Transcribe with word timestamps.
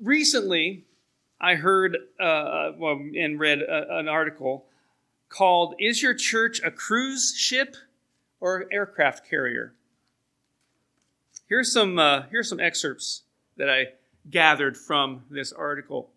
recently, 0.00 0.84
I 1.40 1.54
heard 1.54 1.96
uh, 2.18 2.72
well, 2.76 3.00
and 3.16 3.38
read 3.38 3.60
a, 3.62 3.98
an 3.98 4.08
article 4.08 4.66
called 5.28 5.74
Is 5.78 6.02
Your 6.02 6.14
Church 6.14 6.60
a 6.64 6.70
Cruise 6.70 7.34
Ship 7.36 7.76
or 8.40 8.66
Aircraft 8.72 9.28
Carrier? 9.28 9.74
Here's 11.48 11.72
some, 11.72 11.98
uh, 11.98 12.22
here's 12.30 12.48
some 12.48 12.60
excerpts 12.60 13.22
that 13.56 13.70
I 13.70 13.92
gathered 14.30 14.76
from 14.76 15.22
this 15.30 15.52
article. 15.52 16.10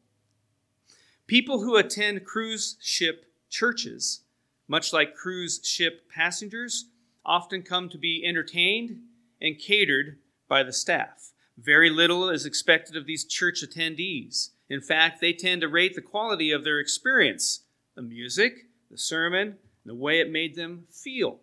People 1.28 1.62
who 1.62 1.76
attend 1.76 2.26
cruise 2.26 2.78
ship 2.82 3.26
churches, 3.50 4.22
much 4.68 4.92
like 4.94 5.16
cruise 5.16 5.60
ship 5.64 6.10
passengers, 6.10 6.86
often 7.26 7.62
come 7.62 7.90
to 7.90 7.98
be 7.98 8.24
entertained 8.26 9.02
and 9.40 9.60
catered 9.60 10.18
by 10.48 10.64
the 10.64 10.74
staff. 10.74 11.29
Very 11.62 11.90
little 11.90 12.30
is 12.30 12.46
expected 12.46 12.96
of 12.96 13.06
these 13.06 13.26
church 13.26 13.62
attendees. 13.64 14.52
In 14.70 14.80
fact, 14.80 15.20
they 15.20 15.34
tend 15.34 15.62
to 15.62 15.68
rate 15.68 15.94
the 15.94 16.02
quality 16.02 16.52
of 16.52 16.64
their 16.64 16.80
experience, 16.80 17.64
the 17.96 18.02
music, 18.02 18.68
the 18.90 18.98
sermon, 18.98 19.58
the 19.86 19.96
way 19.96 20.20
it 20.20 20.32
made 20.32 20.56
them 20.56 20.86
feel. 20.90 21.40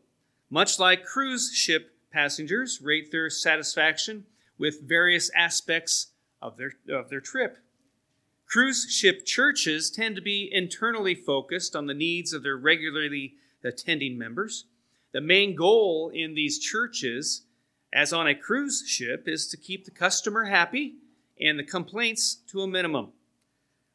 Much 0.48 0.79
like 0.79 1.05
cruise 1.05 1.52
ship 1.52 1.97
passengers 2.10 2.80
rate 2.80 3.10
their 3.10 3.29
satisfaction 3.29 4.24
with 4.57 4.80
various 4.80 5.30
aspects 5.34 6.12
of 6.41 6.57
their, 6.57 6.73
of 6.88 7.10
their 7.10 7.21
trip. 7.21 7.59
Cruise 8.46 8.87
ship 8.88 9.27
churches 9.27 9.91
tend 9.91 10.16
to 10.16 10.23
be 10.23 10.48
internally 10.51 11.15
focused 11.15 11.77
on 11.77 11.87
the 11.87 11.95
needs 11.95 12.33
of 12.33 12.43
their 12.43 12.57
regularly 12.57 13.35
attending 13.62 14.16
members. 14.16 14.65
The 15.12 15.21
main 15.21 15.57
goal 15.57 16.10
in 16.15 16.35
these 16.35 16.59
churches 16.59 17.43
as 17.92 18.12
on 18.12 18.26
a 18.26 18.34
cruise 18.34 18.84
ship, 18.86 19.24
is 19.26 19.46
to 19.48 19.56
keep 19.56 19.84
the 19.84 19.90
customer 19.90 20.45
happy 20.45 20.95
and 21.40 21.58
the 21.58 21.64
complaints 21.64 22.36
to 22.50 22.62
a 22.62 22.66
minimum. 22.66 23.12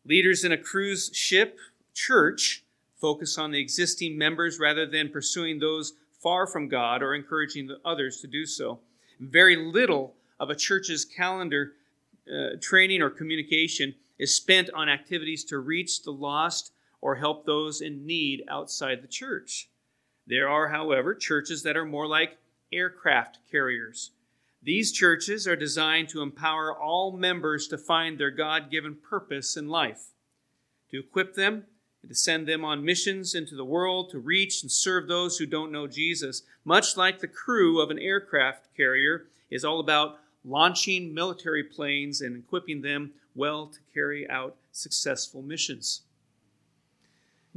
Leaders 0.06 0.44
in 0.44 0.52
a 0.52 0.58
cruise 0.58 1.12
ship 1.14 1.58
church 1.94 2.64
focus 3.00 3.38
on 3.38 3.52
the 3.52 3.60
existing 3.60 4.18
members 4.18 4.60
rather 4.60 4.86
than 4.86 5.10
pursuing 5.10 5.60
those 5.60 5.94
far 6.22 6.46
from 6.46 6.68
God 6.68 7.02
or 7.02 7.16
encouraging 7.16 7.68
the 7.68 7.80
others 7.84 8.22
to 8.22 8.28
do 8.28 8.46
so. 8.46 8.80
Very 9.20 9.56
little 9.56 10.16
of 10.40 10.50
a 10.50 10.56
church's 10.56 11.06
calendar 11.06 11.74
uh, 12.32 12.58
training 12.62 13.02
or 13.02 13.10
communication 13.10 13.94
is 14.20 14.36
spent 14.36 14.70
on 14.76 14.88
activities 14.88 15.44
to 15.46 15.60
reach 15.60 16.04
the 16.04 16.12
lost 16.12 16.74
or 17.02 17.16
help 17.16 17.46
those 17.46 17.82
in 17.82 18.06
need 18.06 18.44
outside 18.48 19.02
the 19.02 19.08
church. 19.08 19.70
There 20.28 20.48
are, 20.48 20.68
however, 20.68 21.16
churches 21.16 21.64
that 21.64 21.76
are 21.76 21.86
more 21.86 22.08
like 22.08 22.38
aircraft 22.72 23.40
carriers. 23.50 24.12
These 24.64 24.92
churches 24.92 25.48
are 25.48 25.56
designed 25.56 26.10
to 26.10 26.22
empower 26.22 26.76
all 26.76 27.12
members 27.12 27.68
to 27.68 27.78
find 27.78 28.18
their 28.18 28.32
God 28.32 28.70
given 28.70 28.96
purpose 28.96 29.58
in 29.58 29.68
life, 29.68 30.10
to 30.92 31.00
equip 31.00 31.34
them, 31.34 31.66
and 32.02 32.10
to 32.10 32.16
send 32.16 32.48
them 32.48 32.64
on 32.64 32.86
missions 32.86 33.34
into 33.36 33.56
the 33.56 33.66
world 33.66 34.10
to 34.12 34.20
reach 34.20 34.62
and 34.62 34.72
serve 34.72 35.08
those 35.08 35.38
who 35.38 35.46
don't 35.46 35.72
know 35.72 35.88
Jesus, 35.88 36.44
much 36.64 36.98
like 36.98 37.20
the 37.20 37.28
crew 37.28 37.82
of 37.82 37.90
an 37.90 38.00
aircraft 38.00 38.68
carrier 38.76 39.26
is 39.50 39.66
all 39.66 39.80
about 39.80 40.20
launching 40.44 41.14
military 41.14 41.64
planes 41.64 42.22
and 42.22 42.38
equipping 42.38 42.82
them 42.82 43.12
well 43.36 43.68
to 43.68 43.80
carry 43.94 44.30
out 44.30 44.56
successful 44.72 45.42
missions. 45.42 46.02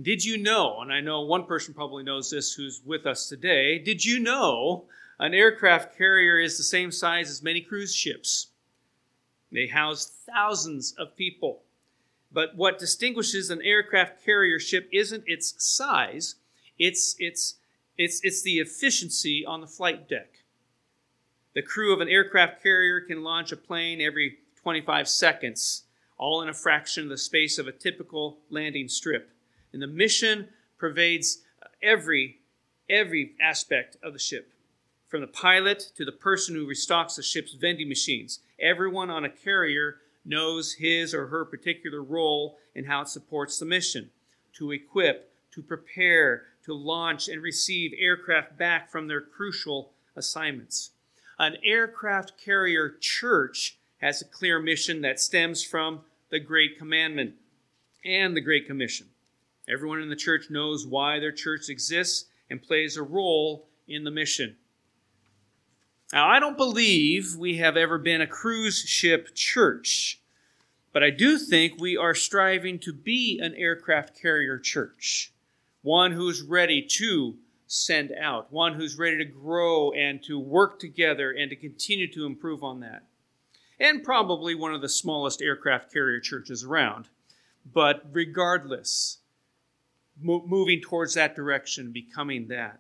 Did 0.01 0.25
you 0.25 0.37
know, 0.37 0.81
and 0.81 0.93
I 0.93 1.01
know 1.01 1.21
one 1.21 1.45
person 1.45 1.73
probably 1.73 2.03
knows 2.03 2.31
this 2.31 2.53
who's 2.53 2.81
with 2.85 3.07
us 3.07 3.29
today, 3.29 3.79
did 3.79 4.05
you 4.05 4.19
know 4.19 4.85
an 5.19 5.35
aircraft 5.35 5.97
carrier 5.97 6.39
is 6.39 6.57
the 6.57 6.65
same 6.65 6.91
size 6.91 7.31
as 7.31 7.43
many 7.43 7.61
cruise 7.61 7.95
ships. 7.95 8.49
They 9.53 9.69
house 9.69 10.07
thousands 10.07 10.93
of 10.99 11.17
people. 11.17 11.63
But 12.33 12.57
what 12.57 12.81
distinguishes 12.81 13.51
an 13.51 13.63
aircraft 13.63 14.25
carrier 14.25 14.59
ship 14.59 14.89
isn't 14.93 15.25
its 15.27 15.55
size, 15.65 16.35
it's, 16.79 17.15
it's, 17.21 17.55
it's, 17.97 18.21
it's 18.25 18.43
the 18.43 18.59
efficiency 18.59 19.47
on 19.47 19.61
the 19.61 19.69
flight 19.69 20.09
deck. 20.09 20.39
The 21.55 21.63
crew 21.63 21.93
of 21.95 22.01
an 22.01 22.09
aircraft 22.09 22.61
carrier 22.61 23.01
can 23.01 23.23
launch 23.23 23.53
a 23.53 23.57
plane 23.57 24.01
every 24.01 24.39
25 24.61 25.09
seconds, 25.09 25.85
all 26.19 26.43
in 26.43 26.49
a 26.49 26.55
fraction 26.55 27.05
of 27.05 27.11
the 27.11 27.19
space 27.19 27.59
of 27.59 27.69
a 27.69 27.73
typical 27.73 28.39
landing 28.51 28.89
strip. 28.89 29.31
And 29.73 29.81
the 29.81 29.87
mission 29.87 30.49
pervades 30.77 31.43
every, 31.81 32.41
every 32.91 33.37
aspect 33.41 33.97
of 34.03 34.13
the 34.13 34.19
ship 34.19 34.54
from 35.15 35.21
the 35.21 35.29
pilot 35.29 35.93
to 35.95 36.05
the 36.05 36.11
person 36.11 36.57
who 36.57 36.67
restocks 36.67 37.15
the 37.15 37.23
ship's 37.23 37.53
vending 37.53 37.89
machines. 37.89 38.41
Everyone 38.59 39.11
on 39.11 39.25
a 39.25 39.31
carrier 39.31 39.99
knows 40.25 40.73
his 40.73 41.15
or 41.15 41.29
her 41.29 41.45
particular 41.45 42.03
role 42.03 42.59
and 42.75 42.85
how 42.85 43.03
it 43.03 43.09
supports 43.09 43.61
the 43.61 43.65
mission 43.65 44.11
to 44.55 44.73
equip, 44.73 45.31
to 45.53 45.63
prepare, 45.63 46.47
to 46.65 46.75
launch 46.75 47.29
and 47.29 47.41
receive 47.41 47.93
aircraft 47.97 48.59
back 48.59 48.91
from 48.91 49.07
their 49.07 49.21
crucial 49.21 49.93
assignments. 50.17 50.91
An 51.39 51.59
aircraft 51.65 52.33
carrier 52.37 52.97
church 53.01 53.79
has 53.99 54.21
a 54.21 54.25
clear 54.25 54.59
mission 54.59 55.01
that 55.03 55.21
stems 55.21 55.63
from 55.63 56.01
the 56.31 56.41
Great 56.41 56.77
Commandment 56.77 57.35
and 58.05 58.37
the 58.37 58.41
Great 58.41 58.67
Commission. 58.67 59.07
Everyone 59.69 60.03
in 60.03 60.09
the 60.09 60.17
church 60.17 60.51
knows 60.51 60.85
why 60.85 61.21
their 61.21 61.31
church 61.31 61.69
exists 61.69 62.25
and 62.51 62.61
plays 62.61 62.97
a 62.97 63.05
role 63.05 63.69
in 63.87 64.03
the 64.03 64.11
mission. 64.11 64.57
Now, 66.15 66.29
I 66.29 66.39
don't 66.39 66.57
believe 66.57 67.35
we 67.37 67.57
have 67.57 67.77
ever 67.77 67.99
been 67.99 68.21
a 68.21 68.27
cruise 68.29 68.79
ship 68.79 69.35
church, 69.35 70.21
but 70.93 71.03
I 71.03 71.11
do 71.11 71.39
think 71.39 71.81
we 71.81 71.97
are 71.97 72.15
striving 72.15 72.79
to 72.81 72.93
be 72.93 73.41
an 73.43 73.53
aircraft 73.57 74.17
carrier 74.23 74.57
church, 74.61 75.33
one 75.83 76.13
who's 76.13 76.41
ready 76.41 76.83
to 76.99 77.35
send 77.67 78.13
out, 78.13 78.53
one 78.53 78.75
who's 78.75 78.97
ready 78.97 79.19
to 79.19 79.25
grow 79.25 79.91
and 79.91 80.23
to 80.23 80.39
work 80.39 80.79
together 80.79 81.33
and 81.33 81.51
to 81.51 81.57
continue 81.57 82.07
to 82.13 82.27
improve 82.27 82.63
on 82.63 82.79
that. 82.79 83.03
And 83.81 84.05
probably 84.05 84.55
one 84.55 84.73
of 84.73 84.83
the 84.83 84.89
smallest 84.89 85.43
aircraft 85.43 85.93
carrier 85.93 86.21
churches 86.21 86.63
around. 86.63 87.09
But 87.67 88.05
regardless, 88.13 89.19
mo- 90.23 90.45
moving 90.47 90.81
towards 90.81 91.15
that 91.15 91.35
direction, 91.35 91.91
becoming 91.91 92.47
that. 92.47 92.79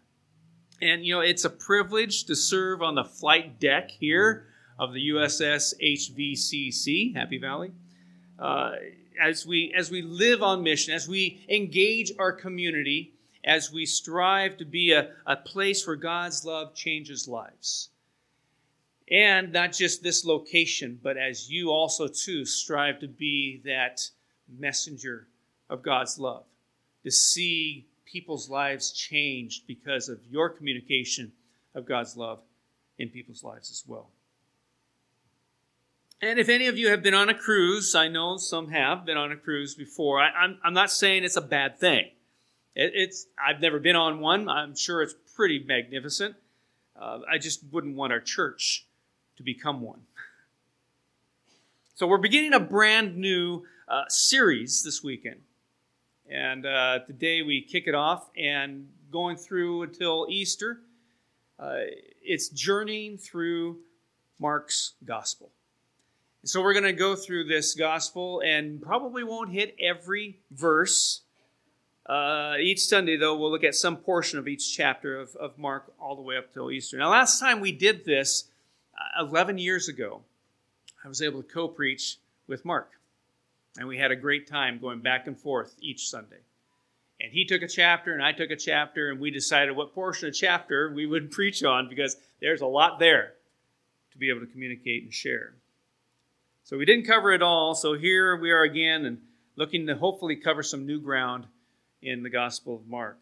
And, 0.83 1.05
you 1.05 1.15
know, 1.15 1.21
it's 1.21 1.45
a 1.45 1.51
privilege 1.51 2.25
to 2.25 2.35
serve 2.35 2.83
on 2.83 2.95
the 2.95 3.05
flight 3.05 3.61
deck 3.61 3.91
here 3.91 4.47
of 4.79 4.93
the 4.93 5.11
USS 5.11 5.75
HVCC, 5.83 7.15
Happy 7.15 7.39
Valley. 7.39 7.73
Uh, 8.39 8.73
as, 9.21 9.47
we, 9.47 9.73
as 9.77 9.91
we 9.91 10.03
live 10.03 10.43
on 10.43 10.63
mission, 10.63 10.93
as 10.93 11.09
we 11.09 11.45
engage 11.49 12.13
our 12.19 12.33
community, 12.33 13.15
as 13.45 13.73
we 13.73 13.87
strive 13.87 14.57
to 14.57 14.65
be 14.65 14.93
a, 14.93 15.11
a 15.27 15.37
place 15.37 15.87
where 15.87 15.97
God's 15.97 16.45
love 16.45 16.75
changes 16.75 17.29
lives. 17.29 17.91
And 19.11 19.53
not 19.53 19.73
just 19.73 20.03
this 20.03 20.25
location, 20.25 20.99
but 21.03 21.17
as 21.17 21.51
you 21.51 21.71
also 21.71 22.09
too 22.09 22.45
strive 22.45 23.01
to 23.01 23.09
be 23.09 23.61
that 23.65 24.09
messenger 24.49 25.29
of 25.69 25.83
God's 25.83 26.19
love, 26.19 26.45
to 27.05 27.11
see 27.11 27.87
people's 28.15 28.49
lives 28.49 28.93
changed 28.93 29.67
because 29.67 30.09
of 30.09 30.21
your 30.31 30.49
communication 30.49 31.33
of 31.75 31.85
God's 31.85 32.17
love 32.17 32.39
in 32.97 33.09
people's 33.09 33.43
lives 33.43 33.73
as 33.73 33.83
well. 33.89 34.09
And 36.23 36.39
if 36.39 36.49
any 36.49 36.69
of 36.69 36.79
you 36.79 36.91
have 36.91 37.03
been 37.03 37.13
on 37.13 37.29
a 37.29 37.35
cruise, 37.35 37.97
I 37.97 38.07
know 38.07 38.37
some 38.37 38.71
have 38.71 39.05
been 39.05 39.17
on 39.17 39.33
a 39.33 39.37
cruise 39.37 39.75
before. 39.75 40.21
I, 40.21 40.55
am 40.65 40.75
not 40.75 40.93
saying 40.93 41.25
it's 41.25 41.37
a 41.37 41.41
bad 41.41 41.81
thing. 41.81 42.05
It, 42.77 42.93
it's 42.95 43.27
I've 43.37 43.61
never 43.61 43.81
been 43.81 43.97
on 43.97 44.21
one. 44.21 44.49
I'm 44.49 44.77
sure 44.77 45.03
it's 45.03 45.17
pretty 45.35 45.65
magnificent. 45.67 46.37
Uh, 46.95 47.19
I 47.29 47.39
just 47.39 47.65
wouldn't 47.73 47.97
want 47.97 48.13
our 48.13 48.21
church 48.21 48.87
to 49.39 49.43
become 49.43 49.81
one. 49.81 50.03
So 51.97 52.07
we're 52.07 52.19
beginning 52.19 52.55
a 52.55 52.61
brand 52.61 53.17
new 53.17 53.65
uh, 53.89 54.05
series 54.07 54.85
this 54.85 55.03
weekend. 55.03 55.41
And 56.31 56.65
uh, 56.65 57.01
today 57.07 57.43
we 57.43 57.61
kick 57.61 57.87
it 57.87 57.95
off 57.95 58.31
and 58.37 58.89
going 59.11 59.37
through 59.37 59.83
until 59.83 60.27
Easter. 60.31 60.81
Uh, 61.59 61.81
it's 62.23 62.49
journeying 62.49 63.19
through 63.19 63.79
Mark's 64.39 64.95
gospel. 65.05 65.51
So 66.45 66.63
we're 66.63 66.73
going 66.73 66.85
to 66.85 66.93
go 66.93 67.15
through 67.15 67.45
this 67.45 67.75
gospel 67.75 68.43
and 68.45 68.81
probably 68.81 69.23
won't 69.23 69.51
hit 69.51 69.77
every 69.81 70.41
verse. 70.51 71.23
Uh, 72.07 72.55
each 72.59 72.85
Sunday, 72.85 73.17
though, 73.17 73.37
we'll 73.37 73.51
look 73.51 73.65
at 73.65 73.75
some 73.75 73.97
portion 73.97 74.39
of 74.39 74.49
each 74.49 74.77
chapter 74.77 75.19
of, 75.19 75.35
of 75.37 75.57
Mark 75.59 75.93
all 75.99 76.17
the 76.17 76.23
way 76.23 76.37
up 76.37 76.53
till 76.53 76.71
Easter. 76.71 76.99
Now, 76.99 77.11
last 77.11 77.41
time 77.41 77.61
we 77.61 77.73
did 77.73 78.05
this, 78.05 78.45
uh, 78.95 79.25
11 79.25 79.59
years 79.59 79.89
ago, 79.89 80.23
I 81.03 81.09
was 81.09 81.23
able 81.23 81.43
to 81.43 81.49
co 81.49 81.69
preach 81.69 82.19
with 82.47 82.65
Mark. 82.65 82.91
And 83.79 83.89
we 83.89 83.99
had 83.99 84.11
a 84.11 84.17
great 84.17 84.47
time 84.47 84.79
going 84.79 85.01
back 85.01 85.27
and 85.27 85.39
forth 85.39 85.75
each 85.81 86.09
Sunday. 86.09 86.41
And 87.21 87.33
he 87.33 87.45
took 87.45 87.63
a 87.63 87.69
chapter, 87.69 88.13
and 88.13 88.23
I 88.23 88.33
took 88.33 88.51
a 88.51 88.57
chapter, 88.57 89.11
and 89.11 89.21
we 89.21 89.31
decided 89.31 89.75
what 89.75 89.95
portion 89.95 90.29
of 90.29 90.35
chapter 90.35 90.93
we 90.93 91.07
would 91.07 91.31
preach 91.33 91.63
on 91.65 91.89
because 91.89 92.17
there's 92.41 92.61
a 92.61 92.67
lot 92.67 92.99
there 92.99 93.35
to 94.13 94.19
be 94.19 94.31
able 94.31 94.41
to 94.41 94.47
communicate 94.47 95.05
and 95.05 95.13
share. 95.13 95.55
So 96.65 96.79
we 96.79 96.85
didn't 96.85 97.07
cover 97.07 97.33
it 97.33 97.43
all, 97.43 97.75
so 97.75 97.95
here 97.95 98.37
we 98.37 98.51
are 98.51 98.63
again 98.63 99.05
and 99.05 99.19
looking 99.57 99.87
to 99.87 99.97
hopefully 99.97 100.37
cover 100.37 100.63
some 100.63 100.87
new 100.87 101.01
ground 101.01 101.47
in 102.03 102.23
the 102.23 102.31
Gospel 102.31 102.77
of 102.77 102.87
Mark. 102.87 103.19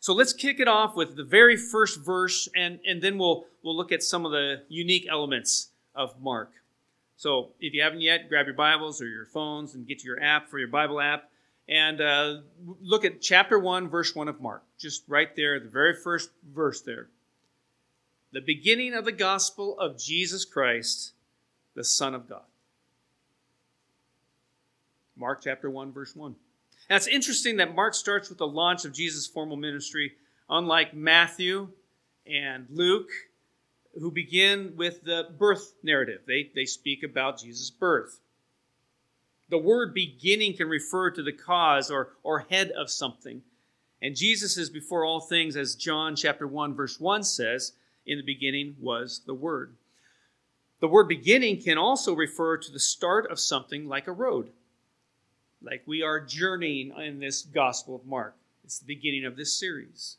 So 0.00 0.12
let's 0.12 0.32
kick 0.32 0.60
it 0.60 0.68
off 0.68 0.96
with 0.96 1.16
the 1.16 1.24
very 1.24 1.56
first 1.56 2.04
verse, 2.04 2.48
and, 2.54 2.78
and 2.86 3.00
then 3.00 3.16
we'll, 3.16 3.46
we'll 3.62 3.76
look 3.76 3.90
at 3.90 4.02
some 4.02 4.26
of 4.26 4.32
the 4.32 4.62
unique 4.68 5.06
elements 5.08 5.70
of 5.94 6.20
Mark. 6.20 6.52
So 7.24 7.52
if 7.58 7.72
you 7.72 7.82
haven't 7.82 8.02
yet, 8.02 8.28
grab 8.28 8.44
your 8.44 8.54
Bibles 8.54 9.00
or 9.00 9.08
your 9.08 9.24
phones 9.24 9.74
and 9.74 9.86
get 9.86 10.00
to 10.00 10.06
your 10.06 10.22
app 10.22 10.50
for 10.50 10.58
your 10.58 10.68
Bible 10.68 11.00
app 11.00 11.30
and 11.66 11.98
uh, 11.98 12.40
look 12.82 13.06
at 13.06 13.22
chapter 13.22 13.58
1, 13.58 13.88
verse 13.88 14.14
1 14.14 14.28
of 14.28 14.42
Mark. 14.42 14.62
Just 14.78 15.04
right 15.08 15.34
there, 15.34 15.58
the 15.58 15.70
very 15.70 15.94
first 15.94 16.28
verse 16.52 16.82
there. 16.82 17.08
The 18.32 18.42
beginning 18.42 18.92
of 18.92 19.06
the 19.06 19.12
gospel 19.12 19.78
of 19.78 19.98
Jesus 19.98 20.44
Christ, 20.44 21.14
the 21.74 21.82
Son 21.82 22.14
of 22.14 22.28
God. 22.28 22.44
Mark 25.16 25.40
chapter 25.42 25.70
1, 25.70 25.92
verse 25.92 26.14
1. 26.14 26.36
Now 26.90 26.96
it's 26.96 27.06
interesting 27.06 27.56
that 27.56 27.74
Mark 27.74 27.94
starts 27.94 28.28
with 28.28 28.36
the 28.36 28.46
launch 28.46 28.84
of 28.84 28.92
Jesus' 28.92 29.26
formal 29.26 29.56
ministry, 29.56 30.12
unlike 30.50 30.92
Matthew 30.92 31.68
and 32.26 32.66
Luke, 32.68 33.08
who 33.98 34.10
begin 34.10 34.74
with 34.76 35.04
the 35.04 35.28
birth 35.38 35.74
narrative. 35.82 36.22
They, 36.26 36.50
they 36.54 36.64
speak 36.64 37.02
about 37.02 37.38
Jesus' 37.40 37.70
birth. 37.70 38.20
The 39.50 39.58
word 39.58 39.94
beginning 39.94 40.56
can 40.56 40.68
refer 40.68 41.10
to 41.10 41.22
the 41.22 41.32
cause 41.32 41.90
or, 41.90 42.10
or 42.22 42.46
head 42.50 42.70
of 42.70 42.90
something. 42.90 43.42
And 44.00 44.16
Jesus 44.16 44.56
is 44.56 44.70
before 44.70 45.04
all 45.04 45.20
things, 45.20 45.56
as 45.56 45.74
John 45.74 46.16
chapter 46.16 46.46
1, 46.46 46.74
verse 46.74 46.98
1 46.98 47.24
says, 47.24 47.72
in 48.06 48.18
the 48.18 48.24
beginning 48.24 48.76
was 48.80 49.22
the 49.26 49.34
Word. 49.34 49.74
The 50.80 50.88
word 50.88 51.08
beginning 51.08 51.62
can 51.62 51.78
also 51.78 52.12
refer 52.14 52.58
to 52.58 52.70
the 52.70 52.78
start 52.78 53.30
of 53.30 53.40
something 53.40 53.88
like 53.88 54.06
a 54.06 54.12
road 54.12 54.50
like 55.64 55.82
we 55.86 56.02
are 56.02 56.20
journeying 56.20 56.92
in 56.98 57.18
this 57.18 57.42
Gospel 57.42 57.96
of 57.96 58.06
Mark. 58.06 58.36
It's 58.64 58.78
the 58.78 58.86
beginning 58.86 59.24
of 59.24 59.36
this 59.36 59.58
series. 59.58 60.16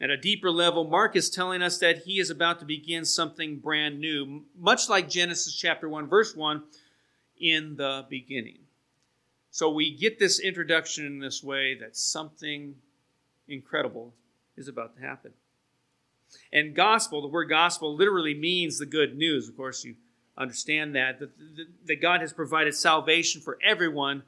At 0.00 0.10
a 0.10 0.16
deeper 0.16 0.50
level, 0.50 0.84
Mark 0.84 1.16
is 1.16 1.30
telling 1.30 1.62
us 1.62 1.78
that 1.78 1.98
he 1.98 2.18
is 2.18 2.28
about 2.28 2.60
to 2.60 2.66
begin 2.66 3.04
something 3.04 3.58
brand 3.58 3.98
new, 3.98 4.44
much 4.58 4.90
like 4.90 5.08
Genesis 5.08 5.56
chapter 5.56 5.88
1, 5.88 6.06
verse 6.06 6.36
1, 6.36 6.62
in 7.40 7.76
the 7.76 8.04
beginning. 8.10 8.58
So 9.50 9.70
we 9.70 9.96
get 9.96 10.18
this 10.18 10.38
introduction 10.38 11.06
in 11.06 11.18
this 11.18 11.42
way 11.42 11.78
that 11.80 11.96
something 11.96 12.74
incredible 13.48 14.12
is 14.56 14.68
about 14.68 14.94
to 14.96 15.00
happen. 15.00 15.32
And 16.52 16.74
gospel, 16.74 17.22
the 17.22 17.28
word 17.28 17.46
gospel 17.46 17.94
literally 17.94 18.34
means 18.34 18.78
the 18.78 18.84
good 18.84 19.16
news. 19.16 19.48
Of 19.48 19.56
course, 19.56 19.82
you 19.82 19.94
understand 20.36 20.94
that, 20.94 21.20
that, 21.20 21.30
that 21.86 22.02
God 22.02 22.20
has 22.20 22.34
provided 22.34 22.74
salvation 22.74 23.40
for 23.40 23.58
everyone 23.64 24.22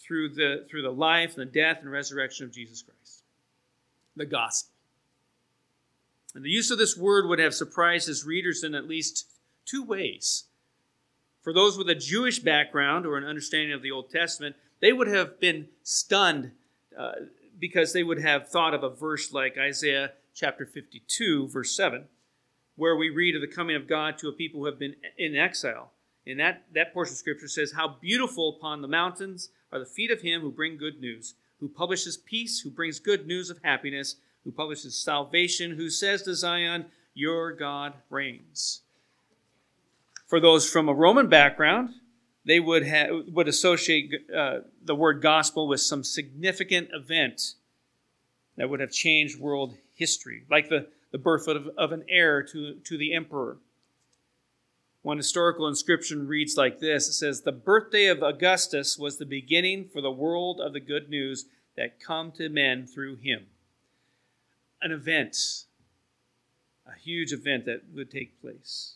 through 0.00 0.30
the, 0.30 0.66
through 0.68 0.82
the 0.82 0.90
life 0.90 1.36
and 1.36 1.48
the 1.48 1.50
death 1.50 1.78
and 1.80 1.90
resurrection 1.90 2.44
of 2.44 2.52
Jesus 2.52 2.82
Christ. 2.82 3.22
The 4.16 4.26
gospel. 4.26 4.77
And 6.38 6.44
the 6.44 6.50
use 6.50 6.70
of 6.70 6.78
this 6.78 6.96
word 6.96 7.26
would 7.26 7.40
have 7.40 7.52
surprised 7.52 8.06
his 8.06 8.24
readers 8.24 8.62
in 8.62 8.76
at 8.76 8.86
least 8.86 9.26
two 9.66 9.82
ways. 9.82 10.44
For 11.42 11.52
those 11.52 11.76
with 11.76 11.90
a 11.90 11.96
Jewish 11.96 12.38
background 12.38 13.06
or 13.06 13.16
an 13.16 13.24
understanding 13.24 13.72
of 13.72 13.82
the 13.82 13.90
Old 13.90 14.08
Testament, 14.08 14.54
they 14.78 14.92
would 14.92 15.08
have 15.08 15.40
been 15.40 15.66
stunned 15.82 16.52
uh, 16.96 17.10
because 17.58 17.92
they 17.92 18.04
would 18.04 18.20
have 18.20 18.48
thought 18.48 18.72
of 18.72 18.84
a 18.84 18.88
verse 18.88 19.32
like 19.32 19.58
Isaiah 19.58 20.12
chapter 20.32 20.64
52, 20.64 21.48
verse 21.48 21.76
7, 21.76 22.04
where 22.76 22.94
we 22.94 23.10
read 23.10 23.34
of 23.34 23.40
the 23.40 23.48
coming 23.48 23.74
of 23.74 23.88
God 23.88 24.16
to 24.18 24.28
a 24.28 24.32
people 24.32 24.60
who 24.60 24.66
have 24.66 24.78
been 24.78 24.94
in 25.16 25.34
exile. 25.34 25.90
And 26.24 26.38
that, 26.38 26.66
that 26.72 26.94
portion 26.94 27.14
of 27.14 27.18
Scripture 27.18 27.48
says, 27.48 27.72
How 27.72 27.96
beautiful 28.00 28.50
upon 28.56 28.80
the 28.80 28.86
mountains 28.86 29.48
are 29.72 29.80
the 29.80 29.86
feet 29.86 30.12
of 30.12 30.20
him 30.20 30.42
who 30.42 30.52
bring 30.52 30.78
good 30.78 31.00
news, 31.00 31.34
who 31.58 31.68
publishes 31.68 32.16
peace, 32.16 32.60
who 32.60 32.70
brings 32.70 33.00
good 33.00 33.26
news 33.26 33.50
of 33.50 33.58
happiness, 33.64 34.14
who 34.48 34.52
publishes 34.52 34.96
salvation, 34.96 35.72
who 35.72 35.90
says 35.90 36.22
to 36.22 36.34
Zion, 36.34 36.86
Your 37.12 37.52
God 37.52 37.92
reigns. 38.08 38.80
For 40.26 40.40
those 40.40 40.68
from 40.70 40.88
a 40.88 40.94
Roman 40.94 41.28
background, 41.28 41.90
they 42.46 42.58
would, 42.58 42.82
have, 42.84 43.10
would 43.28 43.48
associate 43.48 44.14
uh, 44.34 44.60
the 44.82 44.94
word 44.94 45.20
gospel 45.20 45.68
with 45.68 45.80
some 45.80 46.02
significant 46.02 46.88
event 46.94 47.54
that 48.56 48.70
would 48.70 48.80
have 48.80 48.90
changed 48.90 49.38
world 49.38 49.76
history, 49.94 50.44
like 50.50 50.70
the, 50.70 50.86
the 51.12 51.18
birth 51.18 51.46
of, 51.46 51.68
of 51.76 51.92
an 51.92 52.04
heir 52.08 52.42
to, 52.42 52.76
to 52.84 52.96
the 52.96 53.12
emperor 53.12 53.58
one 55.02 55.16
historical 55.16 55.66
inscription 55.68 56.26
reads 56.26 56.56
like 56.56 56.80
this 56.80 57.08
It 57.08 57.12
says, 57.12 57.40
The 57.40 57.52
birthday 57.52 58.06
of 58.06 58.22
Augustus 58.22 58.98
was 58.98 59.16
the 59.16 59.24
beginning 59.24 59.88
for 59.88 60.00
the 60.00 60.10
world 60.10 60.60
of 60.60 60.72
the 60.72 60.80
good 60.80 61.08
news 61.08 61.46
that 61.76 62.00
come 62.00 62.32
to 62.32 62.48
men 62.48 62.86
through 62.86 63.16
him. 63.16 63.46
An 64.80 64.92
event, 64.92 65.36
a 66.86 66.98
huge 66.98 67.32
event 67.32 67.64
that 67.66 67.82
would 67.94 68.10
take 68.10 68.40
place. 68.40 68.94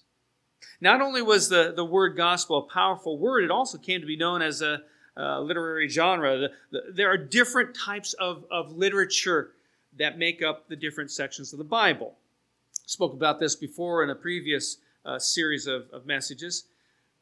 Not 0.81 1.01
only 1.01 1.23
was 1.23 1.49
the, 1.49 1.73
the 1.75 1.85
word 1.85 2.17
gospel 2.17 2.59
a 2.59 2.73
powerful 2.73 3.19
word, 3.19 3.45
it 3.45 3.51
also 3.51 3.79
came 3.79 4.01
to 4.01 4.07
be 4.07 4.17
known 4.17 4.43
as 4.43 4.63
a, 4.63 4.83
a 5.17 5.41
literary 5.41 5.89
genre. 5.89 6.39
The, 6.39 6.51
the, 6.71 6.93
there 6.93 7.11
are 7.11 7.17
different 7.17 7.75
types 7.75 8.13
of, 8.15 8.45
of 8.51 8.73
literature 8.73 9.53
that 9.99 10.19
make 10.19 10.43
up 10.43 10.69
the 10.69 10.77
different 10.77 11.11
sections 11.11 11.53
of 11.53 11.59
the 11.59 11.65
Bible. 11.65 12.15
Spoke 12.87 13.13
about 13.13 13.39
this 13.39 13.57
before 13.57 14.03
in 14.03 14.11
a 14.11 14.15
previous 14.15 14.79
uh, 15.05 15.19
series 15.19 15.67
of, 15.67 15.89
of 15.93 16.07
messages. 16.07 16.65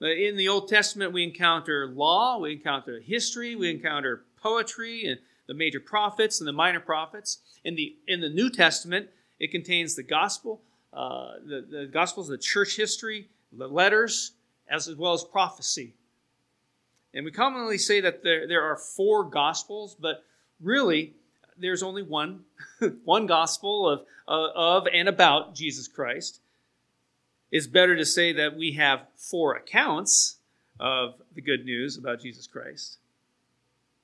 In 0.01 0.37
the 0.37 0.49
Old 0.49 0.69
Testament, 0.69 1.13
we 1.13 1.23
encounter 1.23 1.89
law, 1.89 2.39
we 2.39 2.53
encounter 2.53 3.01
history, 3.01 3.55
we 3.57 3.71
encounter 3.71 4.25
poetry, 4.43 5.07
and 5.07 5.19
the 5.51 5.55
major 5.55 5.81
prophets 5.81 6.41
and 6.41 6.47
the 6.47 6.53
minor 6.53 6.81
prophets. 6.81 7.39
In 7.65 7.75
the 7.75 7.97
in 8.07 8.21
the 8.21 8.29
New 8.29 8.51
Testament, 8.51 9.09
it 9.39 9.51
contains 9.51 9.97
the 9.97 10.03
gospel, 10.03 10.63
uh, 10.93 11.33
the, 11.45 11.67
the 11.69 11.87
gospels, 11.93 12.29
the 12.29 12.39
church 12.39 12.77
history, 12.77 13.29
the 13.53 13.67
letters, 13.67 14.33
as, 14.71 14.89
as 14.89 14.97
well 14.97 15.13
as 15.13 15.25
prophecy. 15.25 15.95
And 17.13 17.25
we 17.25 17.33
commonly 17.33 17.77
say 17.77 18.01
that 18.01 18.23
there, 18.23 18.47
there 18.47 18.63
are 18.63 18.77
four 18.77 19.25
gospels, 19.25 19.97
but 19.99 20.25
really 20.61 21.15
there's 21.59 21.83
only 21.83 22.03
one, 22.03 22.45
one 23.05 23.27
gospel 23.27 23.89
of, 23.89 24.01
uh, 24.29 24.51
of 24.55 24.87
and 24.93 25.09
about 25.09 25.55
Jesus 25.55 25.89
Christ 25.89 26.41
it's 27.51 27.67
better 27.67 27.97
to 27.97 28.07
say 28.07 28.33
that 28.33 28.57
we 28.57 28.73
have 28.73 29.07
four 29.17 29.55
accounts 29.55 30.37
of 30.79 31.15
the 31.35 31.41
good 31.41 31.65
news 31.65 31.97
about 31.99 32.21
Jesus 32.21 32.47
Christ. 32.47 32.99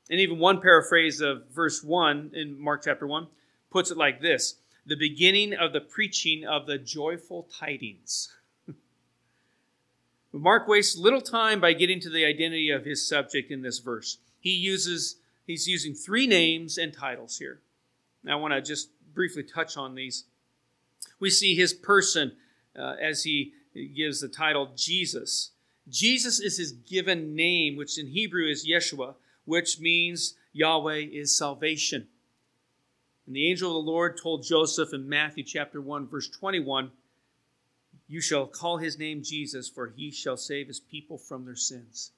And 0.08 0.20
even 0.20 0.38
one 0.38 0.60
paraphrase 0.60 1.20
of 1.20 1.48
verse 1.54 1.82
1 1.82 2.32
in 2.34 2.60
Mark 2.60 2.82
chapter 2.84 3.06
1 3.06 3.26
puts 3.70 3.90
it 3.90 3.96
like 3.96 4.20
this 4.20 4.56
the 4.86 4.96
beginning 4.96 5.52
of 5.52 5.72
the 5.72 5.80
preaching 5.80 6.44
of 6.46 6.66
the 6.66 6.78
joyful 6.78 7.48
tidings. 7.58 8.32
Mark 10.32 10.68
wastes 10.68 10.96
little 10.96 11.20
time 11.20 11.60
by 11.60 11.72
getting 11.72 11.98
to 12.00 12.10
the 12.10 12.24
identity 12.24 12.70
of 12.70 12.84
his 12.84 13.06
subject 13.06 13.50
in 13.50 13.62
this 13.62 13.80
verse. 13.80 14.18
He 14.38 14.50
uses 14.50 15.16
he's 15.44 15.66
using 15.66 15.94
three 15.94 16.26
names 16.26 16.78
and 16.78 16.92
titles 16.92 17.38
here. 17.38 17.60
Now 18.22 18.38
I 18.38 18.40
want 18.40 18.54
to 18.54 18.62
just 18.62 18.90
briefly 19.12 19.42
touch 19.42 19.76
on 19.76 19.96
these. 19.96 20.24
We 21.18 21.30
see 21.30 21.56
his 21.56 21.72
person 21.72 22.32
uh, 22.78 22.94
as 23.00 23.24
he 23.24 23.54
gives 23.74 24.20
the 24.20 24.28
title 24.28 24.70
Jesus. 24.76 25.50
Jesus 25.88 26.40
is 26.40 26.58
his 26.58 26.72
given 26.72 27.34
name, 27.34 27.76
which 27.76 27.98
in 27.98 28.08
Hebrew 28.08 28.48
is 28.48 28.66
Yeshua, 28.66 29.14
which 29.46 29.80
means 29.80 30.34
Yahweh 30.52 31.06
is 31.10 31.36
salvation. 31.36 32.06
And 33.26 33.34
the 33.34 33.48
angel 33.48 33.70
of 33.70 33.84
the 33.84 33.90
Lord 33.90 34.20
told 34.20 34.44
Joseph 34.44 34.92
in 34.92 35.08
Matthew 35.08 35.42
chapter 35.42 35.80
1, 35.80 36.06
verse 36.06 36.28
21, 36.28 36.90
You 38.06 38.20
shall 38.20 38.46
call 38.46 38.76
his 38.76 38.98
name 38.98 39.22
Jesus, 39.22 39.68
for 39.68 39.88
he 39.88 40.10
shall 40.10 40.36
save 40.36 40.68
his 40.68 40.80
people 40.80 41.16
from 41.16 41.44
their 41.44 41.56
sins. 41.56 42.12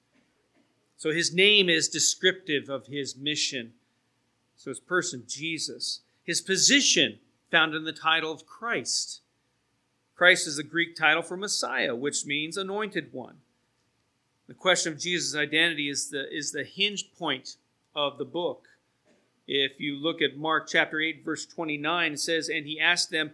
So 0.96 1.12
his 1.12 1.32
name 1.32 1.68
is 1.68 1.88
descriptive 1.88 2.68
of 2.68 2.88
his 2.88 3.16
mission. 3.16 3.74
So 4.56 4.70
his 4.70 4.80
person, 4.80 5.22
Jesus. 5.28 6.00
His 6.24 6.40
position, 6.40 7.20
found 7.50 7.74
in 7.74 7.84
the 7.84 7.92
title 7.92 8.32
of 8.32 8.46
Christ. 8.46 9.20
Christ 10.14 10.46
is 10.46 10.56
the 10.56 10.62
Greek 10.62 10.96
title 10.96 11.22
for 11.22 11.36
Messiah, 11.36 11.94
which 11.94 12.26
means 12.26 12.56
anointed 12.56 13.12
one. 13.12 13.36
The 14.48 14.54
question 14.54 14.92
of 14.92 14.98
Jesus' 14.98 15.36
identity 15.36 15.90
is 15.90 16.08
the, 16.08 16.34
is 16.34 16.52
the 16.52 16.64
hinge 16.64 17.12
point 17.18 17.56
of 17.94 18.16
the 18.16 18.24
book. 18.24 18.66
If 19.46 19.78
you 19.78 19.96
look 19.96 20.20
at 20.22 20.38
Mark 20.38 20.68
chapter 20.68 21.00
8, 21.00 21.24
verse 21.24 21.46
29, 21.46 22.14
it 22.14 22.18
says, 22.18 22.48
And 22.48 22.66
he 22.66 22.80
asked 22.80 23.10
them, 23.10 23.32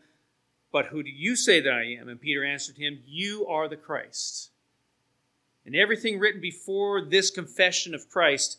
But 0.73 0.87
who 0.87 1.02
do 1.02 1.11
you 1.11 1.37
say 1.37 1.61
that 1.61 1.73
I 1.73 1.85
am? 2.00 2.09
And 2.09 2.21
Peter 2.21 2.44
answered 2.44 2.76
him, 2.76 3.00
You 3.06 3.47
are 3.47 3.68
the 3.68 3.76
Christ. 3.76 4.50
And 5.64 5.75
everything 5.75 6.18
written 6.18 6.40
before 6.40 7.00
this 7.00 7.30
confession 7.30 7.94
of 7.94 8.11
Christ 8.11 8.59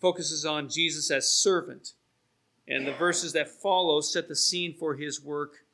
focuses 0.00 0.44
on 0.44 0.68
Jesus 0.68 1.10
as 1.10 1.32
servant. 1.32 1.92
And 2.66 2.86
the 2.86 2.92
verses 2.92 3.32
that 3.32 3.48
follow 3.48 4.00
set 4.00 4.28
the 4.28 4.36
scene 4.36 4.74
for 4.74 4.94
his 4.94 5.22
work 5.22 5.64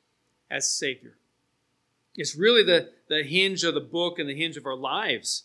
as 0.49 0.69
Savior. 0.69 1.15
It's 2.15 2.35
really 2.35 2.63
the, 2.63 2.89
the 3.07 3.23
hinge 3.23 3.63
of 3.63 3.73
the 3.73 3.81
book 3.81 4.19
and 4.19 4.29
the 4.29 4.35
hinge 4.35 4.57
of 4.57 4.65
our 4.65 4.75
lives. 4.75 5.43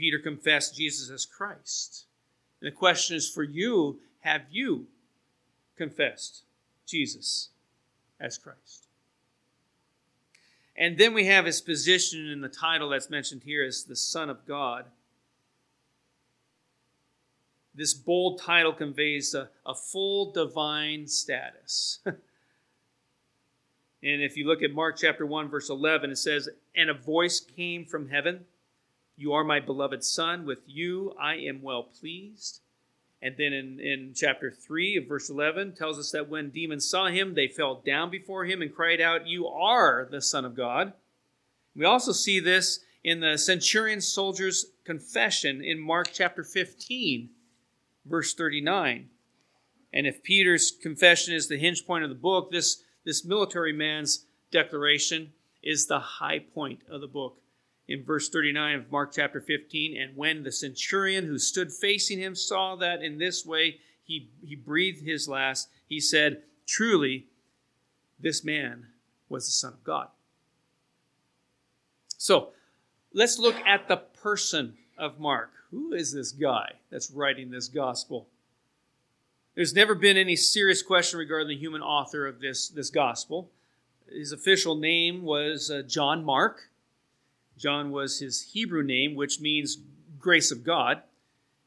Peter 0.00 0.18
confessed 0.18 0.74
Jesus 0.74 1.10
as 1.10 1.26
Christ. 1.26 2.06
And 2.60 2.72
the 2.72 2.74
question 2.74 3.16
is 3.16 3.28
for 3.28 3.42
you 3.42 3.98
have 4.20 4.40
you 4.50 4.86
confessed 5.76 6.44
Jesus 6.86 7.50
as 8.18 8.38
Christ? 8.38 8.86
And 10.74 10.96
then 10.96 11.12
we 11.12 11.26
have 11.26 11.44
his 11.44 11.60
position 11.60 12.28
in 12.28 12.40
the 12.40 12.48
title 12.48 12.88
that's 12.88 13.10
mentioned 13.10 13.42
here 13.44 13.62
as 13.62 13.84
the 13.84 13.94
Son 13.94 14.30
of 14.30 14.46
God. 14.46 14.86
This 17.74 17.92
bold 17.92 18.40
title 18.40 18.72
conveys 18.72 19.34
a, 19.34 19.50
a 19.66 19.74
full 19.74 20.32
divine 20.32 21.06
status. 21.08 21.98
and 22.06 22.16
if 24.02 24.38
you 24.38 24.46
look 24.46 24.62
at 24.62 24.72
Mark 24.72 24.96
chapter 24.98 25.26
1, 25.26 25.50
verse 25.50 25.68
11, 25.68 26.10
it 26.10 26.16
says, 26.16 26.48
And 26.74 26.88
a 26.88 26.94
voice 26.94 27.38
came 27.38 27.84
from 27.84 28.08
heaven 28.08 28.46
You 29.20 29.34
are 29.34 29.44
my 29.44 29.60
beloved 29.60 30.02
Son, 30.02 30.46
with 30.46 30.60
you 30.66 31.12
I 31.20 31.34
am 31.34 31.60
well 31.60 31.82
pleased. 31.82 32.62
And 33.20 33.34
then 33.36 33.52
in, 33.52 33.78
in 33.78 34.12
chapter 34.14 34.50
3 34.50 34.96
of 34.96 35.08
verse 35.08 35.28
11 35.28 35.74
tells 35.74 35.98
us 35.98 36.10
that 36.12 36.30
when 36.30 36.48
demons 36.48 36.88
saw 36.88 37.08
him, 37.08 37.34
they 37.34 37.46
fell 37.46 37.82
down 37.84 38.08
before 38.08 38.46
him 38.46 38.62
and 38.62 38.74
cried 38.74 38.98
out, 38.98 39.26
You 39.26 39.46
are 39.46 40.08
the 40.10 40.22
Son 40.22 40.46
of 40.46 40.56
God. 40.56 40.94
We 41.76 41.84
also 41.84 42.12
see 42.12 42.40
this 42.40 42.80
in 43.04 43.20
the 43.20 43.36
centurion 43.36 44.00
soldier's 44.00 44.64
confession 44.86 45.62
in 45.62 45.78
Mark 45.78 46.12
chapter 46.14 46.42
15, 46.42 47.28
verse 48.06 48.32
39. 48.32 49.10
And 49.92 50.06
if 50.06 50.22
Peter's 50.22 50.70
confession 50.70 51.34
is 51.34 51.46
the 51.46 51.58
hinge 51.58 51.86
point 51.86 52.04
of 52.04 52.08
the 52.08 52.16
book, 52.16 52.50
this, 52.50 52.84
this 53.04 53.22
military 53.22 53.74
man's 53.74 54.24
declaration 54.50 55.34
is 55.62 55.86
the 55.86 56.00
high 56.00 56.38
point 56.38 56.80
of 56.88 57.02
the 57.02 57.06
book 57.06 57.36
in 57.90 58.04
verse 58.04 58.28
39 58.28 58.76
of 58.76 58.92
Mark 58.92 59.12
chapter 59.12 59.40
15. 59.40 60.00
And 60.00 60.16
when 60.16 60.44
the 60.44 60.52
centurion 60.52 61.26
who 61.26 61.38
stood 61.38 61.72
facing 61.72 62.20
him 62.20 62.36
saw 62.36 62.76
that 62.76 63.02
in 63.02 63.18
this 63.18 63.44
way 63.44 63.78
he, 64.04 64.30
he 64.46 64.54
breathed 64.54 65.04
his 65.04 65.28
last, 65.28 65.68
he 65.88 65.98
said, 65.98 66.42
Truly, 66.66 67.26
this 68.18 68.44
man 68.44 68.86
was 69.28 69.46
the 69.46 69.50
Son 69.50 69.72
of 69.72 69.82
God. 69.82 70.06
So 72.16 72.50
let's 73.12 73.40
look 73.40 73.56
at 73.66 73.88
the 73.88 73.96
person 73.96 74.74
of 74.96 75.18
Mark. 75.18 75.50
Who 75.72 75.92
is 75.92 76.12
this 76.12 76.30
guy 76.30 76.74
that's 76.90 77.10
writing 77.10 77.50
this 77.50 77.66
gospel? 77.66 78.28
There's 79.56 79.74
never 79.74 79.96
been 79.96 80.16
any 80.16 80.36
serious 80.36 80.80
question 80.80 81.18
regarding 81.18 81.48
the 81.48 81.56
human 81.56 81.82
author 81.82 82.28
of 82.28 82.40
this, 82.40 82.68
this 82.68 82.90
gospel. 82.90 83.50
His 84.08 84.30
official 84.30 84.76
name 84.76 85.22
was 85.22 85.72
uh, 85.72 85.82
John 85.82 86.24
Mark. 86.24 86.69
John 87.60 87.90
was 87.90 88.20
his 88.20 88.52
Hebrew 88.52 88.82
name, 88.82 89.14
which 89.14 89.38
means 89.38 89.76
grace 90.18 90.50
of 90.50 90.64
God. 90.64 91.02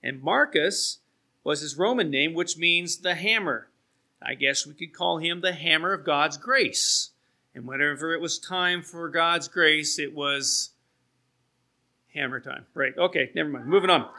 And 0.02 0.24
Marcus 0.24 0.98
was 1.44 1.62
his 1.62 1.78
Roman 1.78 2.10
name, 2.10 2.34
which 2.34 2.58
means 2.58 2.98
the 2.98 3.14
hammer. 3.14 3.68
I 4.20 4.34
guess 4.34 4.66
we 4.66 4.74
could 4.74 4.92
call 4.92 5.20
him 5.20 5.42
the 5.42 5.54
hammer 5.54 5.94
of 5.94 6.04
God's 6.04 6.38
grace. 6.38 7.12
And 7.54 7.68
whenever 7.68 8.14
it 8.14 8.22
was 8.22 8.40
time 8.40 8.82
for 8.82 9.08
God's 9.08 9.48
grace, 9.48 10.00
it 10.00 10.16
was 10.16 10.72
hammer 12.14 12.40
time. 12.40 12.66
Right. 12.74 12.98
Okay, 12.98 13.30
never 13.36 13.50
mind. 13.50 13.68
Moving 13.68 13.92
on. 13.92 14.10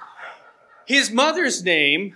His 0.87 1.11
mother's 1.11 1.65
name, 1.65 2.15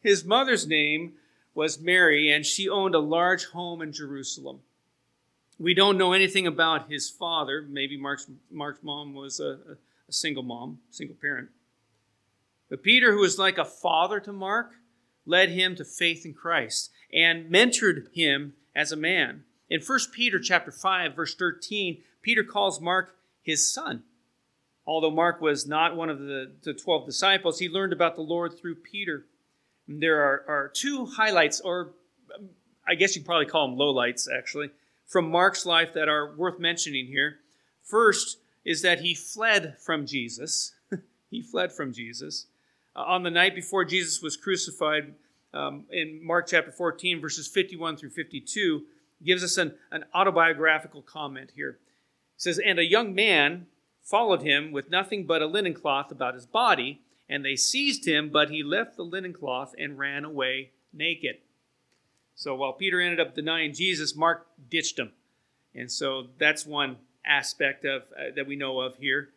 his 0.00 0.24
mother's 0.24 0.66
name 0.66 1.14
was 1.54 1.78
Mary, 1.78 2.30
and 2.30 2.46
she 2.46 2.68
owned 2.68 2.94
a 2.94 3.00
large 3.00 3.46
home 3.46 3.82
in 3.82 3.92
Jerusalem. 3.92 4.60
We 5.58 5.74
don't 5.74 5.98
know 5.98 6.12
anything 6.12 6.46
about 6.46 6.90
his 6.90 7.08
father. 7.08 7.64
Maybe 7.68 7.96
Mark's, 7.96 8.28
Mark's 8.50 8.82
mom 8.82 9.14
was 9.14 9.40
a, 9.40 9.58
a 10.08 10.12
single 10.12 10.42
mom, 10.42 10.78
single 10.90 11.16
parent. 11.20 11.48
But 12.68 12.82
Peter, 12.82 13.12
who 13.12 13.20
was 13.20 13.38
like 13.38 13.58
a 13.58 13.64
father 13.64 14.20
to 14.20 14.32
Mark, 14.32 14.72
led 15.26 15.50
him 15.50 15.76
to 15.76 15.84
faith 15.84 16.24
in 16.24 16.34
Christ 16.34 16.90
and 17.12 17.50
mentored 17.50 18.12
him 18.14 18.54
as 18.74 18.92
a 18.92 18.96
man. 18.96 19.44
In 19.70 19.80
1 19.80 19.98
Peter 20.12 20.38
chapter 20.38 20.70
5, 20.70 21.14
verse 21.14 21.34
13, 21.34 22.02
Peter 22.22 22.44
calls 22.44 22.80
Mark 22.80 23.16
his 23.42 23.72
son. 23.72 24.02
Although 24.86 25.10
Mark 25.10 25.40
was 25.40 25.66
not 25.66 25.96
one 25.96 26.10
of 26.10 26.18
the, 26.18 26.52
the 26.62 26.74
12 26.74 27.06
disciples, 27.06 27.58
he 27.58 27.68
learned 27.68 27.92
about 27.92 28.16
the 28.16 28.22
Lord 28.22 28.58
through 28.58 28.76
Peter. 28.76 29.24
And 29.88 30.02
there 30.02 30.20
are, 30.20 30.44
are 30.48 30.68
two 30.68 31.06
highlights, 31.06 31.60
or 31.60 31.92
um, 32.34 32.50
I 32.86 32.94
guess 32.94 33.16
you'd 33.16 33.24
probably 33.24 33.46
call 33.46 33.68
them 33.68 33.78
lowlights, 33.78 34.28
actually, 34.30 34.70
from 35.06 35.30
Mark's 35.30 35.66
life 35.66 35.92
that 35.94 36.08
are 36.08 36.34
worth 36.34 36.58
mentioning 36.58 37.06
here. 37.06 37.38
First 37.82 38.38
is 38.64 38.82
that 38.82 39.00
he 39.00 39.14
fled 39.14 39.76
from 39.78 40.06
Jesus. 40.06 40.74
he 41.30 41.42
fled 41.42 41.72
from 41.72 41.92
Jesus. 41.92 42.46
Uh, 42.96 43.00
on 43.00 43.22
the 43.22 43.30
night 43.30 43.54
before 43.54 43.84
Jesus 43.84 44.22
was 44.22 44.36
crucified, 44.36 45.14
um, 45.52 45.84
in 45.90 46.20
Mark 46.22 46.48
chapter 46.48 46.72
14, 46.72 47.20
verses 47.20 47.46
51 47.46 47.96
through 47.96 48.10
52, 48.10 48.82
gives 49.24 49.44
us 49.44 49.56
an, 49.56 49.74
an 49.90 50.04
autobiographical 50.14 51.02
comment 51.02 51.52
here. 51.54 51.70
It 51.70 52.42
says, 52.42 52.58
And 52.58 52.78
a 52.78 52.84
young 52.84 53.14
man 53.14 53.66
followed 54.02 54.42
him 54.42 54.72
with 54.72 54.90
nothing 54.90 55.26
but 55.26 55.42
a 55.42 55.46
linen 55.46 55.74
cloth 55.74 56.10
about 56.10 56.34
his 56.34 56.46
body, 56.46 57.00
and 57.28 57.44
they 57.44 57.56
seized 57.56 58.06
him, 58.06 58.30
but 58.30 58.50
he 58.50 58.62
left 58.62 58.96
the 58.96 59.04
linen 59.04 59.32
cloth 59.32 59.74
and 59.78 59.98
ran 59.98 60.24
away 60.24 60.70
naked. 60.92 61.36
So 62.34 62.54
while 62.54 62.72
Peter 62.72 63.00
ended 63.00 63.20
up 63.20 63.34
denying 63.34 63.72
Jesus, 63.72 64.16
Mark 64.16 64.46
ditched 64.68 64.98
him. 64.98 65.12
And 65.74 65.90
so 65.90 66.28
that's 66.38 66.66
one 66.66 66.96
aspect 67.24 67.84
of 67.84 68.02
uh, 68.16 68.34
that 68.36 68.46
we 68.46 68.56
know 68.56 68.80
of 68.80 68.96
here 68.96 69.30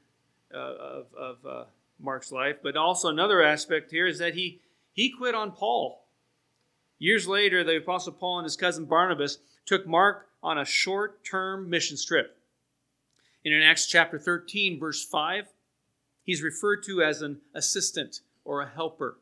uh, 0.54 0.58
of, 0.58 1.06
of 1.16 1.46
uh, 1.46 1.64
Mark's 2.00 2.32
life. 2.32 2.58
But 2.62 2.78
also 2.78 3.10
another 3.10 3.42
aspect 3.42 3.92
here 3.92 4.08
is 4.08 4.20
that 4.20 4.36
he 4.36 4.62
he 4.94 5.12
quit 5.12 5.36
on 5.36 5.52
Paul. 5.52 6.04
Years 7.00 7.28
later, 7.28 7.64
the 7.64 7.78
Apostle 7.78 8.14
Paul 8.14 8.40
and 8.40 8.46
his 8.46 8.58
cousin 8.58 8.86
Barnabas 8.86 9.38
took 9.66 9.86
Mark 9.86 10.28
on 10.42 10.58
a 10.58 10.66
short-term 10.66 11.70
mission 11.70 11.98
trip. 12.04 12.38
And 13.46 13.54
in 13.54 13.62
Acts 13.62 13.86
chapter 13.86 14.18
13, 14.18 14.80
verse 14.80 15.06
5, 15.06 15.46
he's 16.24 16.42
referred 16.42 16.84
to 16.84 17.04
as 17.04 17.22
an 17.22 17.42
assistant 17.54 18.22
or 18.44 18.62
a 18.62 18.68
helper. 18.68 19.18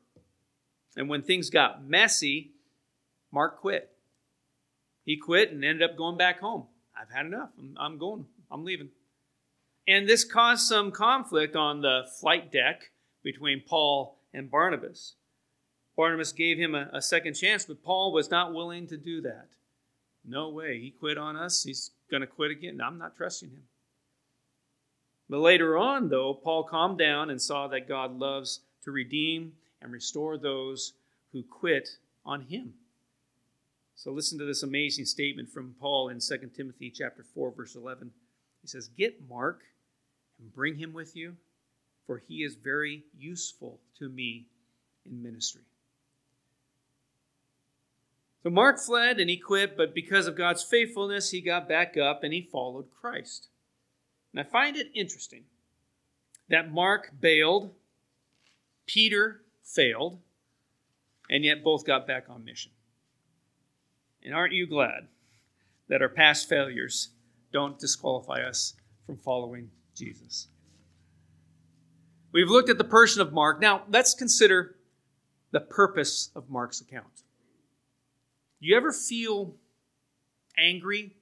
And 0.96 1.10
when 1.10 1.22
things 1.22 1.50
got 1.50 1.84
messy, 1.84 2.52
Mark 3.36 3.60
quit. 3.60 3.92
He 5.04 5.18
quit 5.18 5.52
and 5.52 5.66
ended 5.66 5.88
up 5.88 5.98
going 5.98 6.16
back 6.16 6.40
home. 6.40 6.68
I've 6.98 7.14
had 7.14 7.26
enough. 7.26 7.50
I'm, 7.60 7.76
I'm 7.78 7.98
going. 7.98 8.26
I'm 8.50 8.64
leaving. 8.64 8.88
And 9.86 10.08
this 10.08 10.24
caused 10.24 10.66
some 10.66 10.90
conflict 10.90 11.54
on 11.54 11.82
the 11.82 12.04
flight 12.22 12.50
deck 12.50 12.92
between 13.24 13.62
Paul 13.68 14.18
and 14.34 14.50
Barnabas. 14.50 15.16
Barnabas 15.98 16.32
gave 16.32 16.58
him 16.58 16.76
a, 16.76 16.90
a, 16.94 17.02
second 17.02 17.34
chance, 17.34 17.66
but 17.66 17.84
Paul 17.84 18.14
was 18.14 18.32
not 18.32 18.54
willing 18.54 18.88
to 18.88 18.96
do 18.96 19.20
that. 19.24 19.48
No 20.24 20.48
way. 20.48 20.80
He 20.80 20.92
quit 20.92 21.18
on 21.18 21.36
us. 21.36 21.64
He's 21.64 21.92
going 22.10 22.22
to 22.22 22.28
quit 22.28 22.52
again. 22.52 22.80
I'm 22.82 22.98
not 22.98 23.18
trusting 23.18 23.50
him. 23.50 23.64
But 25.30 25.40
later 25.40 25.78
on, 25.78 26.08
though, 26.08 26.34
Paul 26.34 26.64
calmed 26.64 27.00
down 27.00 27.30
and 27.30 27.42
saw 27.42 27.68
that 27.68 27.90
God 27.90 28.18
loves 28.18 28.62
to 28.86 28.92
redeem 28.92 29.52
and 29.82 29.92
restore 29.92 30.38
those 30.38 30.94
who 31.34 31.44
quit 31.44 31.90
on 32.26 32.44
him. 32.44 32.76
So 33.96 34.12
listen 34.12 34.38
to 34.40 34.46
this 34.46 34.62
amazing 34.62 35.06
statement 35.06 35.50
from 35.50 35.76
Paul 35.80 36.10
in 36.10 36.20
2 36.20 36.52
Timothy 36.56 36.92
chapter 36.92 37.24
4 37.24 37.52
verse 37.52 37.76
11. 37.76 38.12
He 38.62 38.68
says, 38.68 38.90
"Get 38.90 39.28
Mark 39.28 39.64
and 40.38 40.54
bring 40.54 40.78
him 40.78 40.94
with 40.94 41.16
you, 41.16 41.38
for 42.06 42.18
he 42.18 42.44
is 42.44 42.56
very 42.56 43.06
useful 43.18 43.82
to 43.98 44.10
me 44.10 44.48
in 45.06 45.24
ministry." 45.24 45.64
So 48.44 48.50
Mark 48.52 48.80
fled 48.80 49.20
and 49.20 49.30
he 49.30 49.38
quit, 49.38 49.76
but 49.76 49.96
because 49.96 50.28
of 50.28 50.36
God's 50.36 50.64
faithfulness, 50.64 51.32
he 51.32 51.42
got 51.42 51.68
back 51.68 51.98
up 51.98 52.24
and 52.24 52.32
he 52.34 52.42
followed 52.42 52.92
Christ. 52.92 53.50
And 54.32 54.40
I 54.40 54.44
find 54.44 54.76
it 54.76 54.92
interesting 54.94 55.46
that 56.50 56.72
Mark 56.72 57.20
bailed, 57.20 57.74
Peter 58.86 59.44
failed, 59.64 60.22
and 61.28 61.44
yet 61.44 61.64
both 61.64 61.86
got 61.86 62.06
back 62.06 62.30
on 62.30 62.46
mission. 62.46 62.75
And 64.26 64.34
aren't 64.34 64.54
you 64.54 64.66
glad 64.66 65.08
that 65.88 66.02
our 66.02 66.10
past 66.10 66.50
failures 66.50 67.10
don't 67.54 67.78
disqualify 67.78 68.42
us 68.42 68.74
from 69.06 69.18
following 69.18 69.70
Jesus? 69.96 70.48
We've 72.32 72.50
looked 72.50 72.70
at 72.70 72.80
the 72.80 72.84
person 72.84 73.22
of 73.22 73.32
Mark. 73.32 73.62
Now, 73.62 73.84
let's 73.88 74.16
consider 74.16 74.76
the 75.52 75.60
purpose 75.60 76.32
of 76.36 76.50
Mark's 76.50 76.82
account. 76.82 77.22
Do 78.60 78.68
you 78.68 78.76
ever 78.76 78.92
feel 78.92 79.54
angry 80.58 81.16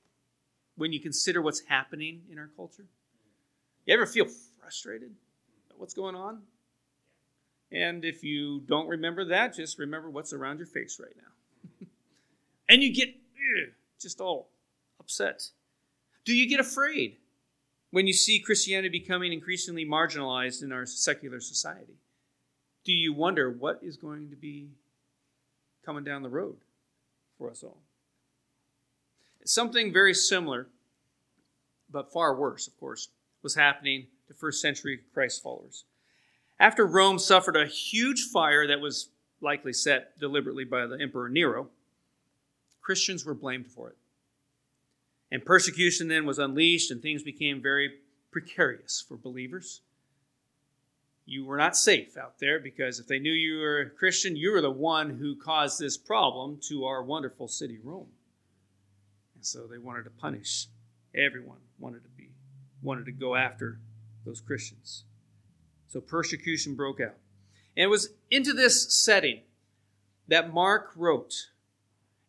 when 0.76 0.94
you 0.94 1.02
consider 1.02 1.42
what's 1.42 1.62
happening 1.68 2.22
in 2.32 2.40
our 2.40 2.50
culture? 2.56 2.86
You 3.86 3.94
ever 3.96 4.06
feel 4.06 4.28
frustrated 4.62 5.12
at 5.70 5.78
what's 5.78 5.94
going 5.94 6.16
on? 6.16 6.44
And 7.70 8.06
if 8.06 8.24
you 8.24 8.62
don't 8.62 8.88
remember 8.88 9.26
that, 9.26 9.56
just 9.56 9.78
remember 9.78 10.10
what's 10.10 10.32
around 10.32 10.60
your 10.60 10.68
face 10.68 11.00
right 11.02 11.16
now 11.18 11.34
and 12.74 12.82
you 12.82 12.92
get 12.92 13.14
just 14.00 14.20
all 14.20 14.50
upset. 15.00 15.48
Do 16.26 16.36
you 16.36 16.50
get 16.50 16.60
afraid 16.60 17.18
when 17.92 18.08
you 18.08 18.14
see 18.14 18.40
Christianity 18.40 18.90
becoming 18.90 19.32
increasingly 19.32 19.86
marginalized 19.86 20.64
in 20.64 20.72
our 20.72 20.88
secular 20.88 21.40
society? 21.40 21.94
Do 22.84 22.92
you 22.92 23.14
wonder 23.14 23.52
what 23.52 23.80
is 23.84 23.96
going 23.96 24.32
to 24.32 24.36
be 24.36 24.70
coming 25.86 26.04
down 26.04 26.24
the 26.24 26.30
road 26.30 26.58
for 27.38 27.52
us 27.52 27.64
all? 27.64 27.78
Something 29.46 29.94
very 29.94 30.16
similar, 30.16 30.68
but 31.92 32.12
far 32.12 32.36
worse, 32.36 32.68
of 32.68 32.76
course, 32.80 33.10
was 33.44 33.54
happening 33.54 34.08
to 34.28 34.34
first 34.34 34.62
century 34.62 35.02
Christ 35.14 35.44
followers. 35.44 35.84
After 36.60 36.88
Rome 36.88 37.20
suffered 37.20 37.56
a 37.56 37.68
huge 37.68 38.24
fire 38.32 38.66
that 38.66 38.82
was 38.82 39.10
likely 39.42 39.74
set 39.74 40.18
deliberately 40.20 40.64
by 40.64 40.88
the 40.88 41.00
Emperor 41.00 41.30
Nero, 41.30 41.70
Christians 42.84 43.26
were 43.26 43.34
blamed 43.34 43.68
for 43.68 43.90
it. 43.90 43.98
And 45.32 45.44
persecution 45.44 46.10
then 46.10 46.28
was 46.28 46.38
unleashed, 46.38 46.92
and 46.92 47.02
things 47.02 47.24
became 47.24 47.62
very 47.62 47.92
precarious 48.32 49.04
for 49.08 49.18
believers. 49.18 49.82
You 51.26 51.46
were 51.46 51.58
not 51.58 51.78
safe 51.78 52.18
out 52.18 52.40
there 52.40 52.60
because 52.60 53.00
if 53.00 53.08
they 53.08 53.18
knew 53.18 53.32
you 53.32 53.60
were 53.60 53.80
a 53.80 53.90
Christian, 53.90 54.36
you 54.36 54.52
were 54.52 54.62
the 54.62 54.70
one 54.70 55.10
who 55.12 55.36
caused 55.36 55.80
this 55.80 55.98
problem 55.98 56.60
to 56.68 56.84
our 56.84 57.02
wonderful 57.02 57.48
city, 57.48 57.80
Rome. 57.82 58.10
And 59.36 59.46
so 59.46 59.66
they 59.66 59.78
wanted 59.78 60.04
to 60.04 60.10
punish 60.10 60.68
everyone, 61.16 61.60
wanted 61.80 62.04
to 62.04 62.10
be, 62.10 62.32
wanted 62.82 63.06
to 63.06 63.14
go 63.14 63.36
after 63.36 63.80
those 64.26 64.42
Christians. 64.42 65.06
So 65.88 66.02
persecution 66.02 66.76
broke 66.76 67.00
out. 67.00 67.16
And 67.78 67.86
it 67.86 67.90
was 67.90 68.10
into 68.30 68.52
this 68.52 68.94
setting 68.94 69.42
that 70.28 70.54
Mark 70.54 70.92
wrote 70.96 71.48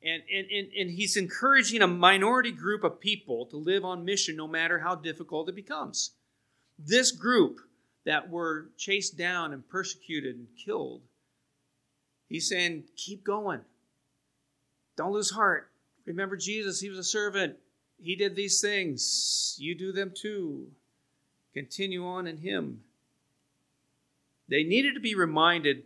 and, 0.05 0.23
and, 0.33 0.47
and, 0.51 0.69
and 0.79 0.91
he's 0.91 1.17
encouraging 1.17 1.81
a 1.81 1.87
minority 1.87 2.53
group 2.53 2.85
of 2.85 3.01
people 3.01 3.47
to 3.47 3.57
live 3.57 3.85
on 3.85 4.05
mission 4.05 4.37
no 4.37 4.47
matter 4.47 4.79
how 4.79 4.95
difficult 4.95 5.49
it 5.49 5.55
becomes. 5.55 6.11
This 6.79 7.11
group 7.11 7.61
that 8.05 8.29
were 8.29 8.69
chased 8.77 9.17
down 9.17 9.53
and 9.53 9.67
persecuted 9.69 10.37
and 10.37 10.47
killed, 10.63 11.01
he's 12.29 12.49
saying, 12.49 12.85
keep 12.97 13.25
going. 13.25 13.61
Don't 14.97 15.13
lose 15.13 15.31
heart. 15.31 15.71
Remember 16.05 16.37
Jesus, 16.37 16.81
he 16.81 16.91
was 16.91 16.99
a 16.99 17.05
servant. 17.05 17.57
He 18.03 18.15
did 18.15 18.37
these 18.37 18.61
things. 18.61 19.57
You 19.59 19.75
do 19.75 19.91
them 19.91 20.13
too. 20.15 20.67
Continue 21.55 22.05
on 22.05 22.27
in 22.27 22.39
him. 22.39 22.81
They 24.49 24.65
needed 24.65 24.95
to 24.95 25.01
be 25.01 25.15
reminded 25.15 25.85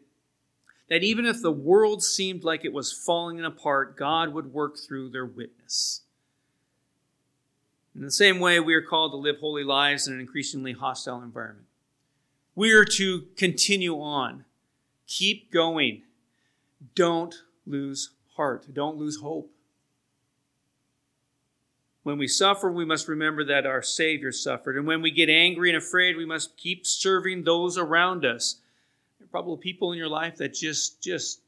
that 0.88 1.02
even 1.02 1.26
if 1.26 1.42
the 1.42 1.52
world 1.52 2.02
seemed 2.02 2.44
like 2.44 2.64
it 2.64 2.72
was 2.72 2.92
falling 2.92 3.44
apart, 3.44 3.96
God 3.96 4.32
would 4.32 4.52
work 4.52 4.76
through 4.78 5.10
their 5.10 5.26
witness. 5.26 6.02
In 7.94 8.02
the 8.02 8.10
same 8.10 8.38
way, 8.38 8.60
we 8.60 8.74
are 8.74 8.82
called 8.82 9.12
to 9.12 9.16
live 9.16 9.38
holy 9.40 9.64
lives 9.64 10.06
in 10.06 10.14
an 10.14 10.20
increasingly 10.20 10.72
hostile 10.72 11.20
environment. 11.20 11.66
We 12.54 12.72
are 12.72 12.84
to 12.84 13.26
continue 13.36 14.00
on, 14.00 14.44
keep 15.06 15.52
going. 15.52 16.02
Don't 16.94 17.34
lose 17.66 18.10
heart, 18.36 18.72
don't 18.72 18.96
lose 18.96 19.20
hope. 19.20 19.50
When 22.04 22.18
we 22.18 22.28
suffer, 22.28 22.72
we 22.72 22.86
must 22.86 23.08
remember 23.08 23.44
that 23.44 23.66
our 23.66 23.82
Savior 23.82 24.32
suffered. 24.32 24.76
And 24.76 24.86
when 24.86 25.02
we 25.02 25.10
get 25.10 25.28
angry 25.28 25.68
and 25.68 25.76
afraid, 25.76 26.16
we 26.16 26.24
must 26.24 26.56
keep 26.56 26.86
serving 26.86 27.44
those 27.44 27.76
around 27.76 28.24
us 28.24 28.60
probably 29.30 29.58
people 29.58 29.92
in 29.92 29.98
your 29.98 30.08
life 30.08 30.36
that 30.36 30.54
just 30.54 31.02
just 31.02 31.40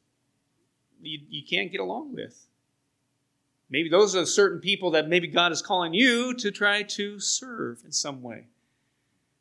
you, 1.03 1.19
you 1.29 1.43
can't 1.49 1.71
get 1.73 1.81
along 1.81 2.15
with. 2.15 2.47
Maybe 3.71 3.89
those 3.89 4.17
are 4.17 4.27
certain 4.27 4.61
people 4.61 4.91
that 4.93 5.09
maybe 5.09 5.29
God 5.29 5.53
is 5.53 5.63
calling 5.63 5.95
you 5.95 6.35
to 6.35 6.51
try 6.51 6.83
to 6.83 7.21
serve 7.21 7.83
in 7.85 7.93
some 7.93 8.21
way. 8.21 8.47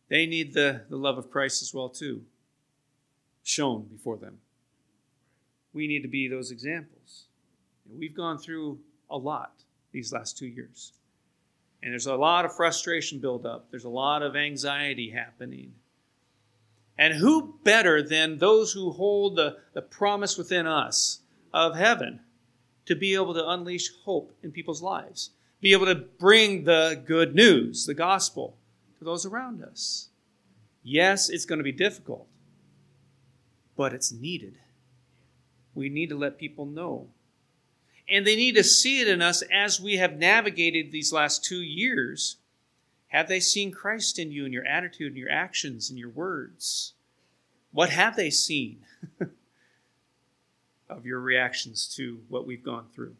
They 0.08 0.28
need 0.28 0.54
the, 0.54 0.82
the 0.90 0.98
love 0.98 1.18
of 1.18 1.32
Christ 1.32 1.62
as 1.62 1.74
well, 1.74 1.90
too, 1.90 2.22
shown 3.44 3.84
before 3.92 4.18
them. 4.18 4.38
We 5.74 5.88
need 5.88 6.02
to 6.04 6.08
be 6.08 6.28
those 6.28 6.52
examples. 6.52 7.26
We've 7.92 8.16
gone 8.16 8.38
through 8.38 8.80
a 9.10 9.18
lot 9.18 9.54
these 9.92 10.14
last 10.14 10.38
two 10.38 10.48
years. 10.48 10.94
And 11.82 11.92
there's 11.92 12.08
a 12.08 12.16
lot 12.16 12.46
of 12.46 12.56
frustration 12.56 13.20
build 13.20 13.46
up. 13.46 13.72
There's 13.72 13.86
a 13.86 13.90
lot 13.90 14.22
of 14.22 14.36
anxiety 14.36 15.10
happening. 15.10 15.74
And 17.00 17.14
who 17.14 17.56
better 17.64 18.04
than 18.04 18.38
those 18.38 18.74
who 18.74 18.92
hold 18.92 19.38
the, 19.38 19.56
the 19.74 19.82
promise 19.82 20.38
within 20.38 20.68
us 20.68 21.22
of 21.54 21.78
heaven 21.78 22.20
to 22.88 22.94
be 22.94 23.14
able 23.14 23.34
to 23.36 23.50
unleash 23.50 23.90
hope 24.04 24.36
in 24.44 24.52
people's 24.52 24.82
lives, 24.82 25.30
be 25.62 25.72
able 25.72 25.86
to 25.86 25.96
bring 25.96 26.66
the 26.66 27.02
good 27.06 27.34
news, 27.34 27.86
the 27.86 27.94
gospel, 27.94 28.58
to 28.98 29.06
those 29.06 29.26
around 29.26 29.64
us? 29.64 30.10
Yes, 30.84 31.30
it's 31.30 31.46
going 31.46 31.60
to 31.60 31.64
be 31.64 31.72
difficult, 31.72 32.28
but 33.78 33.94
it's 33.94 34.12
needed. 34.12 34.58
We 35.74 35.88
need 35.88 36.10
to 36.10 36.18
let 36.18 36.38
people 36.38 36.66
know. 36.66 37.08
And 38.10 38.28
they 38.28 38.36
need 38.36 38.56
to 38.56 38.64
see 38.64 39.00
it 39.00 39.08
in 39.08 39.22
us 39.22 39.42
as 39.54 39.80
we 39.80 39.96
have 39.98 40.18
navigated 40.18 40.92
these 40.92 41.14
last 41.14 41.46
two 41.46 41.62
years 41.62 42.40
have 43.10 43.28
they 43.28 43.40
seen 43.40 43.72
Christ 43.72 44.20
in 44.20 44.32
you, 44.32 44.46
in 44.46 44.54
your 44.54 44.66
attitude, 44.66 45.12
in 45.12 45.18
your 45.18 45.32
actions, 45.32 45.90
in 45.90 45.98
your 45.98 46.10
words? 46.10 46.94
What 47.72 47.90
have 47.90 48.16
they 48.16 48.30
seen 48.30 48.80
of 50.90 51.06
your 51.06 51.20
reactions 51.20 51.92
to 51.96 52.20
what 52.30 52.46
we've 52.46 52.64
gone 52.64 52.86
through? 52.94 53.16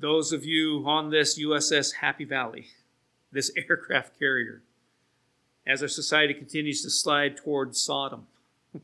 Those 0.00 0.32
of 0.32 0.44
you 0.44 0.82
on 0.86 1.10
this 1.10 1.38
USS 1.38 1.96
Happy 1.96 2.24
Valley, 2.24 2.68
this 3.30 3.50
aircraft 3.68 4.18
carrier, 4.18 4.62
as 5.66 5.82
our 5.82 5.88
society 5.88 6.32
continues 6.32 6.82
to 6.82 6.90
slide 6.90 7.36
toward 7.36 7.76
Sodom, 7.76 8.28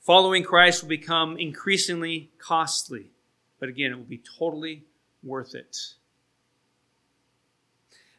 following 0.00 0.42
Christ 0.42 0.82
will 0.82 0.88
become 0.88 1.36
increasingly 1.36 2.30
costly 2.38 3.10
but 3.58 3.68
again, 3.68 3.92
it 3.92 3.96
will 3.96 4.04
be 4.04 4.22
totally 4.38 4.84
worth 5.22 5.54
it. 5.54 5.76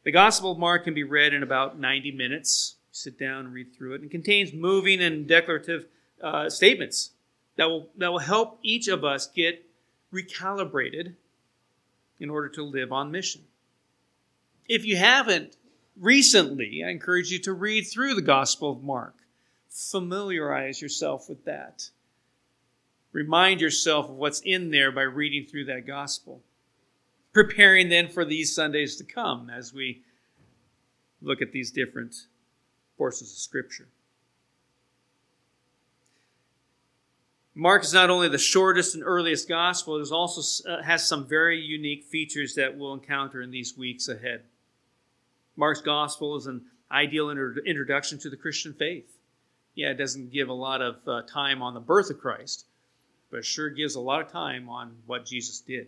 The 0.03 0.11
Gospel 0.11 0.51
of 0.53 0.57
Mark 0.57 0.85
can 0.85 0.93
be 0.93 1.03
read 1.03 1.33
in 1.33 1.43
about 1.43 1.79
90 1.79 2.11
minutes. 2.11 2.75
Sit 2.91 3.19
down 3.19 3.45
and 3.45 3.53
read 3.53 3.75
through 3.75 3.95
it. 3.95 4.03
It 4.03 4.11
contains 4.11 4.53
moving 4.53 5.01
and 5.01 5.27
declarative 5.27 5.85
uh, 6.21 6.49
statements 6.49 7.11
that 7.57 7.65
will, 7.65 7.89
that 7.97 8.11
will 8.11 8.19
help 8.19 8.59
each 8.63 8.87
of 8.87 9.03
us 9.03 9.27
get 9.27 9.65
recalibrated 10.13 11.15
in 12.19 12.29
order 12.29 12.49
to 12.49 12.63
live 12.63 12.91
on 12.91 13.11
mission. 13.11 13.41
If 14.67 14.85
you 14.85 14.97
haven't 14.97 15.55
recently, 15.99 16.83
I 16.83 16.89
encourage 16.89 17.31
you 17.31 17.39
to 17.39 17.53
read 17.53 17.83
through 17.83 18.15
the 18.15 18.21
Gospel 18.21 18.71
of 18.71 18.83
Mark. 18.83 19.15
Familiarize 19.69 20.81
yourself 20.81 21.29
with 21.29 21.45
that. 21.45 21.89
Remind 23.11 23.61
yourself 23.61 24.09
of 24.09 24.15
what's 24.15 24.41
in 24.41 24.71
there 24.71 24.91
by 24.91 25.01
reading 25.03 25.45
through 25.45 25.65
that 25.65 25.87
gospel. 25.87 26.41
Preparing 27.33 27.89
then 27.89 28.07
for 28.07 28.25
these 28.25 28.53
Sundays 28.53 28.95
to 28.97 29.03
come 29.03 29.49
as 29.49 29.73
we 29.73 30.01
look 31.21 31.41
at 31.41 31.51
these 31.51 31.71
different 31.71 32.15
portions 32.97 33.31
of 33.31 33.37
Scripture. 33.37 33.87
Mark 37.55 37.83
is 37.83 37.93
not 37.93 38.11
only 38.11 38.29
the 38.29 38.37
shortest 38.37 38.93
and 38.93 39.03
earliest 39.03 39.49
gospel, 39.49 39.99
it 39.99 40.11
also 40.11 40.69
uh, 40.69 40.83
has 40.83 41.07
some 41.07 41.27
very 41.27 41.59
unique 41.59 42.03
features 42.03 42.53
that 42.53 42.77
we'll 42.77 42.93
encounter 42.93 43.41
in 43.41 43.49
these 43.49 43.75
weeks 43.75 44.07
ahead. 44.09 44.43
Mark's 45.55 45.81
gospel 45.81 46.35
is 46.35 46.45
an 46.45 46.61
ideal 46.91 47.31
introduction 47.31 48.19
to 48.19 48.29
the 48.29 48.37
Christian 48.37 48.73
faith. 48.73 49.17
Yeah, 49.73 49.89
it 49.89 49.95
doesn't 49.95 50.31
give 50.31 50.49
a 50.49 50.53
lot 50.53 50.83
of 50.83 50.97
uh, 51.07 51.23
time 51.23 51.63
on 51.63 51.73
the 51.73 51.79
birth 51.79 52.11
of 52.11 52.19
Christ, 52.19 52.65
but 53.29 53.45
sure 53.45 53.69
gives 53.69 53.95
a 53.95 53.99
lot 53.99 54.21
of 54.21 54.31
time 54.31 54.69
on 54.69 54.97
what 55.05 55.25
Jesus 55.25 55.59
did, 55.59 55.87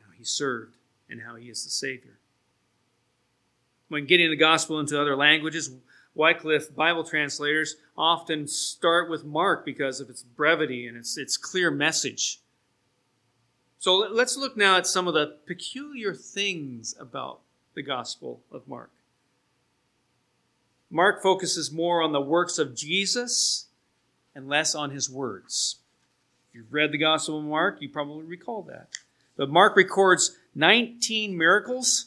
how 0.00 0.10
he 0.16 0.24
served, 0.24 0.76
and 1.08 1.22
how 1.22 1.36
he 1.36 1.48
is 1.48 1.64
the 1.64 1.70
Savior. 1.70 2.18
When 3.88 4.06
getting 4.06 4.30
the 4.30 4.36
gospel 4.36 4.78
into 4.78 5.00
other 5.00 5.16
languages, 5.16 5.70
Wycliffe 6.14 6.74
Bible 6.74 7.04
translators 7.04 7.76
often 7.96 8.46
start 8.46 9.08
with 9.08 9.24
Mark 9.24 9.64
because 9.64 10.00
of 10.00 10.10
its 10.10 10.22
brevity 10.22 10.86
and 10.86 10.96
its, 10.96 11.16
its 11.16 11.36
clear 11.36 11.70
message. 11.70 12.40
So 13.78 13.94
let's 13.94 14.36
look 14.36 14.56
now 14.56 14.76
at 14.76 14.86
some 14.86 15.06
of 15.06 15.14
the 15.14 15.36
peculiar 15.46 16.12
things 16.12 16.94
about 16.98 17.40
the 17.74 17.82
Gospel 17.82 18.40
of 18.50 18.66
Mark. 18.66 18.90
Mark 20.90 21.22
focuses 21.22 21.70
more 21.70 22.02
on 22.02 22.12
the 22.12 22.20
works 22.20 22.58
of 22.58 22.74
Jesus 22.74 23.66
and 24.34 24.48
less 24.48 24.74
on 24.74 24.90
his 24.90 25.08
words 25.08 25.77
you've 26.58 26.72
read 26.72 26.90
the 26.90 26.98
Gospel 26.98 27.38
of 27.38 27.44
Mark, 27.44 27.80
you 27.80 27.88
probably 27.88 28.24
recall 28.24 28.62
that. 28.62 28.88
But 29.36 29.48
Mark 29.48 29.76
records 29.76 30.36
19 30.56 31.38
miracles, 31.38 32.06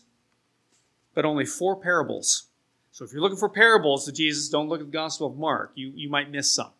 but 1.13 1.23
only 1.23 1.45
four 1.45 1.77
parables. 1.77 2.47
So 2.91 3.05
if 3.05 3.13
you're 3.13 3.21
looking 3.21 3.37
for 3.37 3.47
parables 3.47 4.05
to 4.05 4.11
Jesus, 4.11 4.49
don't 4.49 4.67
look 4.67 4.81
at 4.81 4.87
the 4.87 4.91
Gospel 4.91 5.27
of 5.27 5.37
Mark. 5.37 5.71
You, 5.75 5.93
you 5.95 6.09
might 6.09 6.29
miss 6.29 6.51
some. 6.51 6.71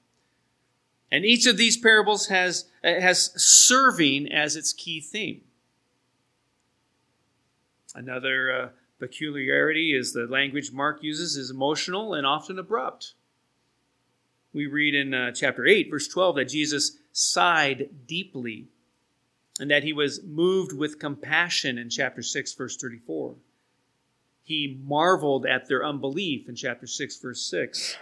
And 1.09 1.23
each 1.23 1.45
of 1.45 1.55
these 1.55 1.77
parables 1.77 2.27
has, 2.27 2.65
has 2.83 3.31
serving 3.41 4.31
as 4.31 4.57
its 4.57 4.73
key 4.73 4.99
theme. 4.99 5.41
Another 7.95 8.53
uh, 8.53 8.69
peculiarity 8.99 9.95
is 9.95 10.11
the 10.11 10.25
language 10.25 10.73
Mark 10.73 11.01
uses 11.03 11.37
is 11.37 11.49
emotional 11.49 12.13
and 12.13 12.27
often 12.27 12.59
abrupt. 12.59 13.13
We 14.53 14.67
read 14.67 14.93
in 14.93 15.13
uh, 15.13 15.31
chapter 15.31 15.65
8, 15.65 15.89
verse 15.89 16.09
12, 16.09 16.35
that 16.35 16.49
Jesus 16.49 16.97
sighed 17.11 17.89
deeply 18.07 18.67
and 19.59 19.69
that 19.69 19.83
he 19.83 19.93
was 19.93 20.23
moved 20.23 20.73
with 20.73 20.99
compassion 20.99 21.77
in 21.77 21.89
chapter 21.89 22.21
6, 22.21 22.53
verse 22.53 22.77
34. 22.77 23.35
He 24.43 24.79
marveled 24.83 25.45
at 25.45 25.67
their 25.67 25.85
unbelief 25.85 26.49
in 26.49 26.55
chapter 26.55 26.87
6, 26.87 27.17
verse 27.17 27.45
6. 27.45 27.97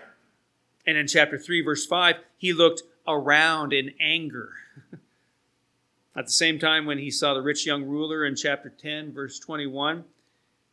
And 0.87 0.97
in 0.97 1.07
chapter 1.07 1.37
3, 1.37 1.61
verse 1.61 1.85
5, 1.85 2.15
he 2.37 2.53
looked 2.53 2.83
around 3.07 3.73
in 3.73 3.93
anger. 3.99 4.53
At 6.15 6.25
the 6.25 6.31
same 6.31 6.59
time, 6.59 6.85
when 6.85 6.97
he 6.97 7.11
saw 7.11 7.33
the 7.33 7.41
rich 7.41 7.65
young 7.65 7.83
ruler 7.83 8.25
in 8.25 8.35
chapter 8.35 8.69
10, 8.69 9.13
verse 9.13 9.39
21, 9.39 10.03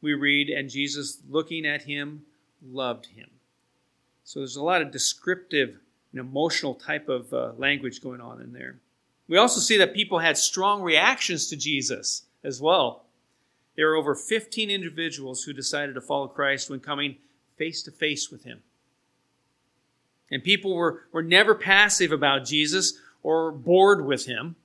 we 0.00 0.14
read, 0.14 0.48
And 0.48 0.70
Jesus, 0.70 1.18
looking 1.28 1.66
at 1.66 1.82
him, 1.82 2.22
loved 2.64 3.06
him. 3.06 3.28
So 4.24 4.40
there's 4.40 4.56
a 4.56 4.62
lot 4.62 4.82
of 4.82 4.90
descriptive 4.90 5.78
and 6.16 6.26
emotional 6.26 6.74
type 6.74 7.08
of 7.08 7.32
uh, 7.32 7.52
language 7.58 8.00
going 8.00 8.20
on 8.20 8.40
in 8.40 8.52
there. 8.52 8.76
We 9.28 9.36
also 9.36 9.60
see 9.60 9.76
that 9.78 9.94
people 9.94 10.20
had 10.20 10.38
strong 10.38 10.82
reactions 10.82 11.48
to 11.48 11.56
Jesus 11.56 12.22
as 12.42 12.60
well. 12.60 13.04
There 13.76 13.88
were 13.88 13.96
over 13.96 14.14
15 14.14 14.70
individuals 14.70 15.42
who 15.42 15.52
decided 15.52 15.94
to 15.94 16.00
follow 16.00 16.28
Christ 16.28 16.70
when 16.70 16.80
coming 16.80 17.16
face 17.58 17.82
to 17.82 17.90
face 17.90 18.30
with 18.30 18.44
him. 18.44 18.62
And 20.30 20.42
people 20.42 20.74
were, 20.74 21.02
were 21.12 21.22
never 21.22 21.54
passive 21.54 22.12
about 22.12 22.46
Jesus 22.46 22.98
or 23.22 23.52
bored 23.52 24.06
with 24.06 24.26
him. 24.26 24.56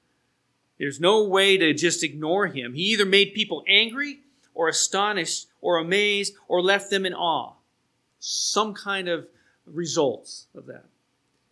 There's 0.80 1.00
no 1.00 1.24
way 1.24 1.58
to 1.58 1.74
just 1.74 2.04
ignore 2.04 2.48
him. 2.48 2.74
He 2.74 2.84
either 2.84 3.06
made 3.06 3.34
people 3.34 3.64
angry 3.68 4.22
or 4.54 4.68
astonished 4.70 5.48
or 5.60 5.78
amazed 5.78 6.34
or 6.48 6.62
left 6.62 6.90
them 6.90 7.06
in 7.06 7.14
awe. 7.14 7.54
Some 8.20 8.74
kind 8.74 9.08
of 9.08 9.28
results 9.66 10.48
of 10.56 10.66
that. 10.68 10.86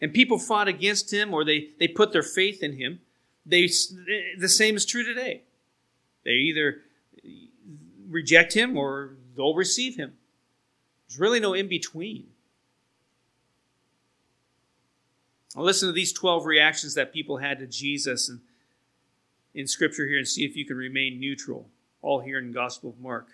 And 0.01 0.13
people 0.13 0.39
fought 0.39 0.67
against 0.67 1.11
him 1.11 1.33
or 1.33 1.43
they, 1.43 1.69
they 1.79 1.87
put 1.87 2.13
their 2.13 2.23
faith 2.23 2.63
in 2.63 2.77
him. 2.77 2.99
They, 3.45 3.69
the 4.37 4.49
same 4.49 4.75
is 4.75 4.85
true 4.85 5.03
today. 5.03 5.41
They 6.23 6.31
either 6.31 6.81
reject 8.07 8.53
him 8.53 8.77
or 8.77 9.15
they'll 9.35 9.55
receive 9.55 9.95
him. 9.95 10.13
There's 11.07 11.19
really 11.19 11.39
no 11.39 11.53
in 11.53 11.67
between. 11.67 12.27
I'll 15.55 15.63
listen 15.63 15.89
to 15.89 15.93
these 15.93 16.13
12 16.13 16.45
reactions 16.45 16.93
that 16.93 17.11
people 17.11 17.37
had 17.37 17.59
to 17.59 17.67
Jesus 17.67 18.29
and 18.29 18.39
in 19.53 19.67
Scripture 19.67 20.07
here 20.07 20.17
and 20.17 20.27
see 20.27 20.45
if 20.45 20.55
you 20.55 20.65
can 20.65 20.77
remain 20.77 21.19
neutral. 21.19 21.67
All 22.01 22.21
here 22.21 22.37
in 22.37 22.51
Gospel 22.51 22.91
of 22.91 22.99
Mark. 22.99 23.27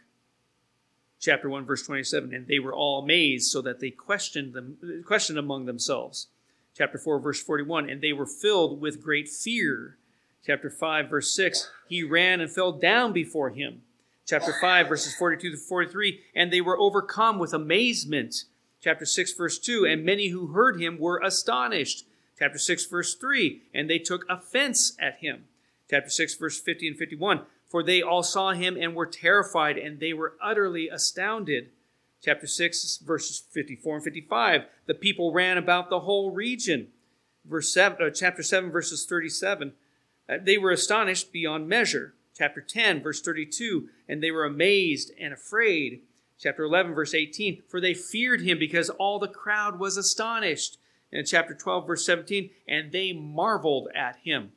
Chapter 1.20 1.50
1, 1.50 1.66
verse 1.66 1.86
27. 1.86 2.34
And 2.34 2.48
they 2.48 2.60
were 2.60 2.74
all 2.74 3.04
amazed, 3.04 3.52
so 3.52 3.62
that 3.62 3.80
they 3.80 3.92
questioned 3.92 4.54
them 4.54 4.78
questioned 5.06 5.38
among 5.38 5.66
themselves. 5.66 6.28
Chapter 6.78 6.98
4, 6.98 7.20
verse 7.20 7.42
41. 7.42 7.90
And 7.90 8.02
they 8.02 8.14
were 8.14 8.26
filled 8.26 8.82
with 8.82 9.02
great 9.02 9.30
fear. 9.30 9.98
Chapter 10.46 10.70
5, 10.70 11.10
verse 11.10 11.36
6. 11.36 11.70
He 11.88 12.04
ran 12.04 12.42
and 12.42 12.52
fell 12.52 12.72
down 12.72 13.14
before 13.14 13.50
him. 13.50 13.82
Chapter 14.26 14.54
5, 14.60 14.88
verses 14.88 15.16
42 15.16 15.52
to 15.52 15.58
43. 15.58 16.20
And 16.36 16.52
they 16.52 16.62
were 16.62 16.80
overcome 16.80 17.40
with 17.40 17.54
amazement 17.54 18.46
Chapter 18.86 19.06
6, 19.06 19.34
verse 19.34 19.58
2, 19.58 19.84
and 19.84 20.06
many 20.06 20.28
who 20.28 20.54
heard 20.54 20.80
him 20.80 21.00
were 21.00 21.20
astonished. 21.24 22.06
Chapter 22.38 22.60
6, 22.60 22.86
verse 22.86 23.16
3, 23.16 23.64
and 23.74 23.90
they 23.90 23.98
took 23.98 24.30
offense 24.30 24.96
at 25.00 25.18
him. 25.18 25.46
Chapter 25.90 26.12
6, 26.12 26.36
verse 26.36 26.62
50 26.62 26.90
and 26.90 26.96
51, 26.96 27.42
for 27.68 27.82
they 27.82 28.04
all 28.04 28.22
saw 28.22 28.52
him 28.52 28.78
and 28.80 28.94
were 28.94 29.08
terrified, 29.08 29.80
and 29.80 30.00
they 30.00 30.14
were 30.14 30.36
utterly 30.40 30.88
astounded. 30.88 31.72
Chapter 32.26 32.48
6, 32.48 32.98
verses 33.06 33.44
54 33.52 33.98
and 33.98 34.04
55, 34.04 34.62
the 34.88 34.96
people 34.96 35.32
ran 35.32 35.60
about 35.60 35.92
the 35.92 36.00
whole 36.00 36.32
region. 36.32 36.88
Verse 37.48 37.72
7, 37.72 38.02
uh, 38.02 38.10
chapter 38.10 38.42
7, 38.42 38.72
verses 38.72 39.06
37, 39.06 39.74
uh, 40.28 40.38
they 40.42 40.58
were 40.58 40.72
astonished 40.72 41.32
beyond 41.32 41.70
measure. 41.70 42.16
Chapter 42.36 42.62
10, 42.62 43.04
verse 43.04 43.22
32, 43.22 43.90
and 44.10 44.24
they 44.24 44.32
were 44.32 44.44
amazed 44.44 45.12
and 45.20 45.34
afraid 45.34 46.02
chapter 46.40 46.64
11, 46.64 46.96
verse 46.96 47.14
18, 47.14 47.62
for 47.68 47.80
they 47.80 47.94
feared 47.94 48.42
him 48.42 48.58
because 48.58 48.90
all 48.90 49.20
the 49.20 49.28
crowd 49.28 49.78
was 49.78 49.96
astonished. 49.96 50.80
And 51.12 51.20
in 51.20 51.26
chapter 51.28 51.54
12, 51.54 51.86
verse 51.86 52.08
17, 52.08 52.50
and 52.68 52.92
they 52.92 53.14
marveled 53.14 53.90
at 53.96 54.16
him. 54.24 54.52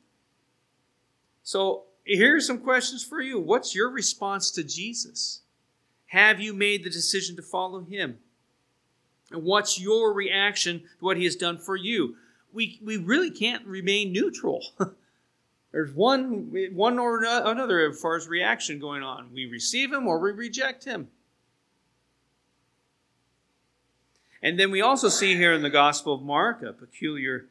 So 1.43 1.83
here 2.03 2.35
are 2.35 2.41
some 2.41 2.61
questions 2.61 3.03
for 3.03 3.21
you. 3.21 3.39
What's 3.39 3.75
your 3.75 3.91
response 3.91 4.49
to 4.51 4.63
Jesus? 4.63 5.41
Have 6.09 6.39
you 6.39 6.53
made 6.53 6.83
the 6.83 6.89
decision 6.89 7.35
to 7.35 7.41
follow 7.41 7.81
him? 7.81 8.17
And 9.31 9.43
what's 9.43 9.79
your 9.79 10.11
reaction 10.13 10.79
to 10.79 11.05
what 11.05 11.17
he 11.17 11.23
has 11.23 11.35
done 11.35 11.59
for 11.59 11.75
you? 11.75 12.15
We, 12.51 12.79
we 12.83 12.97
really 12.97 13.29
can't 13.29 13.65
remain 13.65 14.11
neutral. 14.11 14.63
There's 15.71 15.93
one, 15.93 16.51
one 16.73 16.97
or 16.97 17.23
another 17.23 17.87
as 17.87 18.01
far 18.01 18.15
as 18.15 18.27
reaction 18.27 18.79
going 18.79 19.03
on. 19.03 19.31
We 19.31 19.45
receive 19.45 19.93
him 19.93 20.07
or 20.07 20.19
we 20.19 20.31
reject 20.31 20.83
him. 20.83 21.09
And 24.41 24.59
then 24.59 24.71
we 24.71 24.81
also 24.81 25.09
see 25.09 25.35
here 25.35 25.53
in 25.53 25.61
the 25.61 25.69
Gospel 25.69 26.15
of 26.15 26.23
Mark 26.23 26.63
a 26.63 26.73
peculiar 26.73 27.45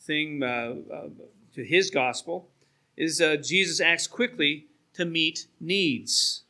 thing 0.00 0.42
uh, 0.42 0.74
uh, 0.92 1.08
to 1.54 1.64
his 1.64 1.90
gospel 1.90 2.48
is 2.96 3.20
uh, 3.20 3.36
Jesus 3.36 3.80
acts 3.80 4.08
quickly 4.08 4.66
to 4.94 5.04
meet 5.04 5.46
needs. 5.60 6.42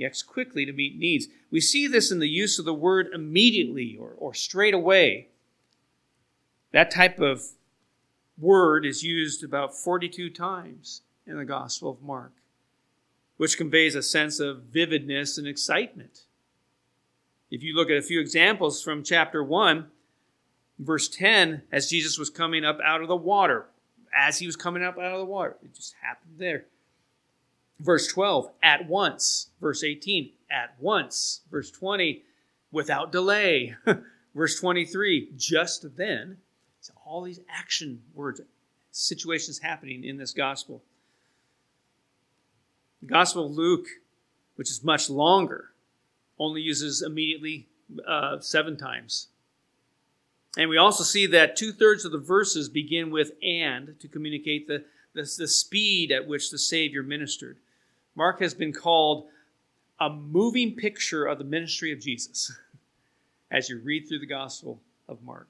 He 0.00 0.06
acts 0.06 0.22
quickly 0.22 0.64
to 0.64 0.72
meet 0.72 0.96
needs. 0.96 1.28
We 1.50 1.60
see 1.60 1.86
this 1.86 2.10
in 2.10 2.20
the 2.20 2.26
use 2.26 2.58
of 2.58 2.64
the 2.64 2.72
word 2.72 3.10
immediately 3.12 3.98
or, 4.00 4.14
or 4.16 4.32
straight 4.32 4.72
away. 4.72 5.28
That 6.72 6.90
type 6.90 7.20
of 7.20 7.42
word 8.38 8.86
is 8.86 9.04
used 9.04 9.44
about 9.44 9.76
42 9.76 10.30
times 10.30 11.02
in 11.26 11.36
the 11.36 11.44
Gospel 11.44 11.90
of 11.90 12.00
Mark, 12.00 12.32
which 13.36 13.58
conveys 13.58 13.94
a 13.94 14.02
sense 14.02 14.40
of 14.40 14.62
vividness 14.62 15.36
and 15.36 15.46
excitement. 15.46 16.22
If 17.50 17.62
you 17.62 17.76
look 17.76 17.90
at 17.90 17.98
a 17.98 18.02
few 18.02 18.20
examples 18.20 18.82
from 18.82 19.04
chapter 19.04 19.44
1, 19.44 19.86
verse 20.78 21.10
10, 21.10 21.64
as 21.70 21.90
Jesus 21.90 22.18
was 22.18 22.30
coming 22.30 22.64
up 22.64 22.78
out 22.82 23.02
of 23.02 23.08
the 23.08 23.16
water, 23.16 23.66
as 24.16 24.38
he 24.38 24.46
was 24.46 24.56
coming 24.56 24.82
up 24.82 24.96
out 24.96 25.12
of 25.12 25.18
the 25.18 25.26
water, 25.26 25.58
it 25.62 25.74
just 25.74 25.94
happened 26.00 26.36
there. 26.38 26.64
Verse 27.80 28.06
12, 28.08 28.50
at 28.62 28.86
once. 28.86 29.48
Verse 29.60 29.82
18, 29.82 30.30
at 30.50 30.74
once. 30.78 31.40
Verse 31.50 31.70
20, 31.70 32.22
without 32.70 33.10
delay. 33.10 33.74
Verse 34.34 34.60
23, 34.60 35.30
just 35.36 35.96
then. 35.96 36.36
So 36.80 36.92
all 37.04 37.22
these 37.22 37.40
action 37.48 38.02
words, 38.14 38.40
situations 38.90 39.58
happening 39.58 40.04
in 40.04 40.18
this 40.18 40.32
gospel. 40.32 40.82
The 43.00 43.06
Gospel 43.06 43.46
of 43.46 43.52
Luke, 43.52 43.86
which 44.56 44.70
is 44.70 44.84
much 44.84 45.08
longer, 45.08 45.70
only 46.38 46.60
uses 46.60 47.02
immediately 47.02 47.66
uh, 48.06 48.40
seven 48.40 48.76
times. 48.76 49.28
And 50.58 50.68
we 50.68 50.76
also 50.76 51.04
see 51.04 51.26
that 51.26 51.56
two 51.56 51.72
thirds 51.72 52.04
of 52.04 52.12
the 52.12 52.18
verses 52.18 52.68
begin 52.68 53.10
with 53.10 53.32
and 53.42 53.94
to 54.00 54.08
communicate 54.08 54.66
the, 54.66 54.84
the, 55.14 55.22
the 55.38 55.48
speed 55.48 56.10
at 56.10 56.26
which 56.26 56.50
the 56.50 56.58
Savior 56.58 57.02
ministered. 57.02 57.58
Mark 58.14 58.40
has 58.40 58.54
been 58.54 58.72
called 58.72 59.28
a 59.98 60.10
moving 60.10 60.76
picture 60.76 61.26
of 61.26 61.38
the 61.38 61.44
ministry 61.44 61.92
of 61.92 62.00
Jesus 62.00 62.52
as 63.50 63.68
you 63.68 63.80
read 63.84 64.08
through 64.08 64.20
the 64.20 64.26
Gospel 64.26 64.80
of 65.08 65.22
Mark. 65.22 65.48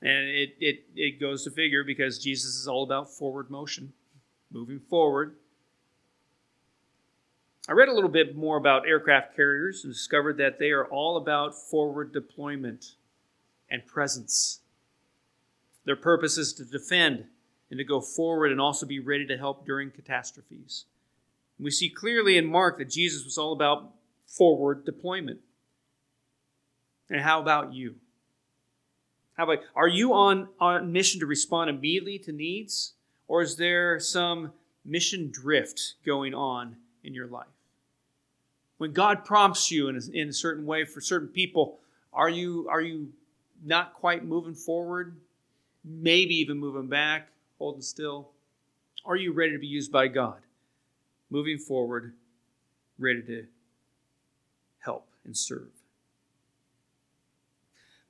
And 0.00 0.28
it, 0.28 0.54
it, 0.60 0.84
it 0.94 1.20
goes 1.20 1.44
to 1.44 1.50
figure 1.50 1.82
because 1.82 2.18
Jesus 2.18 2.54
is 2.54 2.68
all 2.68 2.84
about 2.84 3.10
forward 3.10 3.50
motion, 3.50 3.92
moving 4.50 4.78
forward 4.78 5.34
I 7.68 7.72
read 7.72 7.90
a 7.90 7.92
little 7.92 8.08
bit 8.08 8.34
more 8.34 8.56
about 8.56 8.88
aircraft 8.88 9.36
carriers 9.36 9.84
and 9.84 9.92
discovered 9.92 10.38
that 10.38 10.58
they 10.58 10.70
are 10.70 10.86
all 10.86 11.18
about 11.18 11.54
forward 11.54 12.14
deployment 12.14 12.94
and 13.70 13.84
presence. 13.84 14.60
Their 15.84 15.94
purpose 15.94 16.38
is 16.38 16.54
to 16.54 16.64
defend 16.64 17.26
and 17.70 17.78
to 17.78 17.84
go 17.84 18.00
forward 18.00 18.50
and 18.50 18.60
also 18.60 18.86
be 18.86 19.00
ready 19.00 19.26
to 19.26 19.36
help 19.36 19.66
during 19.66 19.90
catastrophes. 19.90 20.84
We 21.58 21.70
see 21.70 21.90
clearly 21.90 22.36
in 22.36 22.46
Mark 22.46 22.78
that 22.78 22.90
Jesus 22.90 23.24
was 23.24 23.36
all 23.36 23.52
about 23.52 23.90
forward 24.26 24.84
deployment. 24.84 25.40
And 27.10 27.20
how 27.20 27.40
about 27.40 27.72
you? 27.72 27.96
How 29.36 29.44
about 29.44 29.64
are 29.74 29.88
you 29.88 30.12
on, 30.12 30.48
on 30.60 30.92
mission 30.92 31.20
to 31.20 31.26
respond 31.26 31.70
immediately 31.70 32.18
to 32.20 32.32
needs? 32.32 32.94
Or 33.26 33.42
is 33.42 33.56
there 33.56 34.00
some 34.00 34.52
mission 34.84 35.30
drift 35.30 35.94
going 36.04 36.34
on 36.34 36.76
in 37.02 37.14
your 37.14 37.26
life? 37.26 37.46
when 38.78 38.92
God 38.92 39.24
prompts 39.24 39.70
you 39.70 39.88
in 39.88 39.96
a, 39.96 40.00
in 40.12 40.28
a 40.28 40.32
certain 40.32 40.64
way 40.64 40.84
for 40.84 41.00
certain 41.00 41.28
people, 41.28 41.78
are 42.12 42.30
you 42.30 42.66
are 42.70 42.80
you 42.80 43.12
not 43.64 43.94
quite 43.94 44.24
moving 44.24 44.54
forward? 44.54 45.16
Maybe 45.84 46.34
even 46.36 46.58
moving 46.58 46.86
back, 46.86 47.28
holding 47.58 47.82
still. 47.82 48.30
Are 49.04 49.16
you 49.16 49.32
ready 49.32 49.52
to 49.52 49.58
be 49.58 49.66
used 49.66 49.92
by 49.92 50.08
God 50.08 50.40
moving 51.30 51.58
forward, 51.58 52.14
ready 52.98 53.22
to 53.22 53.46
help 54.78 55.08
and 55.24 55.36
serve. 55.36 55.68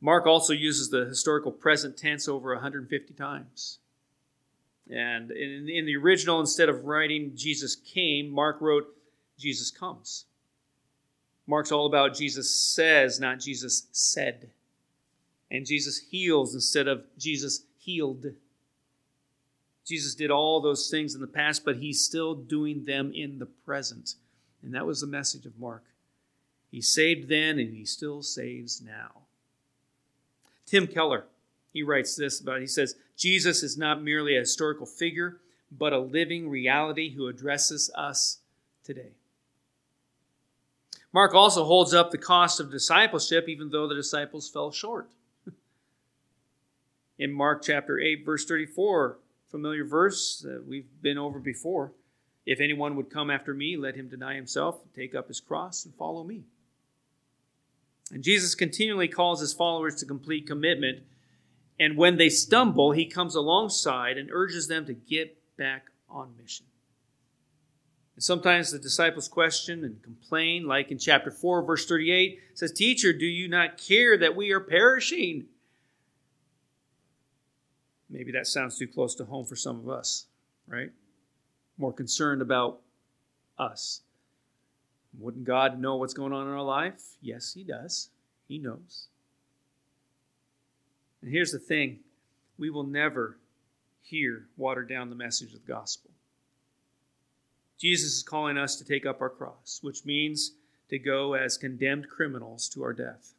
Mark 0.01 0.27
also 0.27 0.53
uses 0.53 0.91
the 0.91 1.07
historical 1.07 1.51
present 1.51 1.97
tense 1.97 2.29
over 2.29 2.55
150 2.55 3.15
times. 3.15 3.79
And 4.89 5.31
in, 5.31 5.69
in, 5.69 5.87
the 5.87 5.97
original, 5.97 6.41
instead 6.41 6.69
of 6.69 6.85
writing 6.85 7.33
Jesus 7.35 7.75
came, 7.75 8.31
Mark 8.31 8.61
wrote 8.61 8.87
Jesus 9.39 9.71
comes. 9.71 10.25
Mark's 11.47 11.73
all 11.73 11.87
about 11.87 12.15
Jesus 12.15 12.51
says, 12.55 13.19
not 13.19 13.41
Jesus 13.41 13.89
said. 13.91 14.51
And 15.51 15.67
Jesus 15.67 15.99
heals 16.11 16.55
instead 16.55 16.87
of 16.87 17.05
Jesus 17.19 17.65
healed. 17.79 18.27
Jesus 19.89 20.15
did 20.15 20.31
all 20.31 20.61
those 20.61 20.91
things 20.91 21.15
in 21.15 21.23
the 21.23 21.27
past, 21.27 21.65
but 21.65 21.79
he's 21.79 22.05
still 22.05 22.35
doing 22.35 22.85
them 22.85 23.11
in 23.15 23.39
the 23.39 23.47
present. 23.47 24.17
And 24.63 24.75
that 24.75 24.85
was 24.85 25.01
the 25.01 25.07
message 25.07 25.47
of 25.47 25.59
Mark. 25.59 25.83
He 26.71 26.83
saved 26.83 27.31
then, 27.31 27.59
and 27.59 27.73
he 27.73 27.87
still 27.87 28.23
saves 28.23 28.83
now. 28.83 29.23
Tim 30.67 30.87
Keller, 30.87 31.25
he 31.73 31.83
writes 31.83 32.15
this 32.15 32.39
about. 32.39 32.61
He 32.61 32.67
says, 32.67 32.97
Jesus 33.17 33.63
is 33.63 33.79
not 33.79 34.03
merely 34.03 34.37
a 34.37 34.41
historical 34.41 34.85
figure, 34.85 35.39
but 35.73 35.95
a 35.95 35.99
living 35.99 36.51
reality 36.51 37.15
who 37.15 37.27
addresses 37.27 37.91
us 37.95 38.41
today. 38.85 39.13
Mark 41.15 41.35
also 41.35 41.65
holds 41.65 41.95
up 41.95 42.11
the 42.11 42.19
cost 42.19 42.61
of 42.61 42.71
discipleship, 42.71 43.49
even 43.49 43.71
though 43.71 43.89
the 43.89 43.95
disciples 43.95 44.51
fell 44.51 44.71
short. 44.71 45.09
In 47.19 47.33
Mark 47.33 47.63
chapter 47.63 47.99
8, 47.99 48.27
verse 48.27 48.45
34, 48.45 49.17
familiar 49.51 49.85
verse 49.85 50.41
that 50.41 50.67
we've 50.67 50.89
been 51.01 51.19
over 51.19 51.39
before. 51.39 51.93
If 52.47 52.61
anyone 52.61 52.97
would 52.97 53.11
come 53.11 53.31
after 53.31 53.53
me, 53.53 53.77
let 53.77 53.95
him 53.95 54.09
deny 54.09 54.35
himself, 54.35 54.81
take 54.95 55.15
up 55.15 55.29
his 55.29 55.41
cross, 55.41 55.85
and 55.85 55.95
follow 55.95 56.25
me. 56.25 56.45
And 58.11 58.23
Jesus 58.23 58.55
continually 58.55 59.09
calls 59.09 59.41
his 59.41 59.53
followers 59.53 59.97
to 59.97 60.07
complete 60.07 60.47
commitment. 60.47 61.01
And 61.79 61.97
when 61.97 62.17
they 62.17 62.31
stumble, 62.31 62.93
he 62.93 63.05
comes 63.05 63.35
alongside 63.35 64.17
and 64.17 64.31
urges 64.33 64.67
them 64.67 64.87
to 64.87 64.95
get 64.95 65.37
back 65.57 65.91
on 66.09 66.35
mission. 66.41 66.67
And 68.17 68.23
sometimes 68.23 68.73
the 68.73 68.79
disciples 68.79 69.29
question 69.29 69.85
and 69.85 70.03
complain, 70.03 70.67
like 70.67 70.91
in 70.91 70.99
chapter 70.99 71.31
4, 71.31 71.63
verse 71.63 71.87
38, 71.87 72.41
says, 72.55 72.73
Teacher, 72.73 73.13
do 73.13 73.27
you 73.27 73.47
not 73.47 73.79
care 73.79 74.17
that 74.17 74.35
we 74.35 74.51
are 74.51 74.61
perishing? 74.61 75.47
Maybe 78.11 78.33
that 78.33 78.47
sounds 78.47 78.79
too 78.79 78.89
close 78.89 79.15
to 79.17 79.25
home 79.25 79.45
for 79.45 79.57
some 79.57 79.79
of 79.79 79.89
us, 79.89 80.27
right? 80.67 80.91
More 81.77 81.93
concerned 81.93 82.41
about 82.41 82.81
us. 83.59 84.01
Wouldn't 85.19 85.45
God 85.45 85.81
know 85.81 85.97
what's 85.97 86.15
going 86.15 86.33
on 86.33 86.47
in 86.47 86.53
our 86.53 86.63
life? 86.63 87.17
Yes, 87.21 87.53
He 87.55 87.65
does. 87.65 88.11
He 88.47 88.59
knows. 88.59 89.09
And 91.21 91.31
here's 91.31 91.53
the 91.53 91.59
thing 91.59 92.01
we 92.57 92.71
will 92.71 92.85
never 92.85 93.39
hear 94.01 94.47
water 94.57 94.83
down 94.83 95.11
the 95.11 95.17
message 95.17 95.53
of 95.53 95.65
the 95.65 95.73
gospel. 95.73 96.11
Jesus 97.79 98.17
is 98.17 98.23
calling 98.23 98.59
us 98.59 98.77
to 98.77 98.85
take 98.85 99.07
up 99.07 99.21
our 99.21 99.29
cross, 99.29 99.79
which 99.83 100.05
means 100.05 100.53
to 100.89 100.99
go 100.99 101.35
as 101.35 101.59
condemned 101.59 102.09
criminals 102.09 102.69
to 102.71 102.83
our 102.83 102.93
death. 102.93 103.35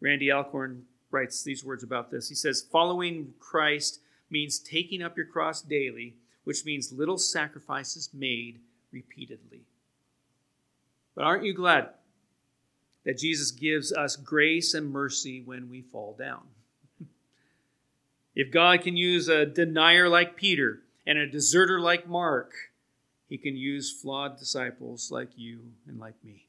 Randy 0.00 0.30
Alcorn 0.30 0.84
writes 1.10 1.42
these 1.42 1.64
words 1.64 1.82
about 1.82 2.10
this. 2.10 2.28
He 2.28 2.34
says, 2.34 2.66
Following 2.70 3.34
Christ 3.38 4.00
means 4.30 4.58
taking 4.58 5.02
up 5.02 5.16
your 5.16 5.26
cross 5.26 5.62
daily, 5.62 6.14
which 6.44 6.64
means 6.64 6.92
little 6.92 7.18
sacrifices 7.18 8.10
made 8.12 8.60
repeatedly. 8.92 9.62
But 11.14 11.24
aren't 11.24 11.44
you 11.44 11.54
glad 11.54 11.90
that 13.04 13.18
Jesus 13.18 13.50
gives 13.50 13.92
us 13.92 14.16
grace 14.16 14.74
and 14.74 14.90
mercy 14.90 15.40
when 15.40 15.68
we 15.68 15.82
fall 15.82 16.14
down? 16.18 16.42
if 18.34 18.50
God 18.50 18.82
can 18.82 18.96
use 18.96 19.28
a 19.28 19.46
denier 19.46 20.08
like 20.08 20.36
Peter 20.36 20.80
and 21.06 21.18
a 21.18 21.26
deserter 21.26 21.80
like 21.80 22.08
Mark, 22.08 22.52
he 23.28 23.38
can 23.38 23.56
use 23.56 23.92
flawed 23.92 24.38
disciples 24.38 25.10
like 25.10 25.30
you 25.36 25.60
and 25.86 25.98
like 25.98 26.22
me. 26.24 26.46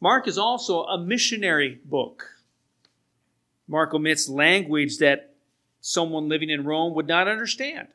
Mark 0.00 0.26
is 0.26 0.38
also 0.38 0.84
a 0.84 0.98
missionary 0.98 1.78
book. 1.84 2.36
Mark 3.68 3.92
omits 3.94 4.28
language 4.28 4.98
that 4.98 5.34
someone 5.80 6.28
living 6.28 6.50
in 6.50 6.64
Rome 6.64 6.94
would 6.94 7.06
not 7.06 7.28
understand. 7.28 7.88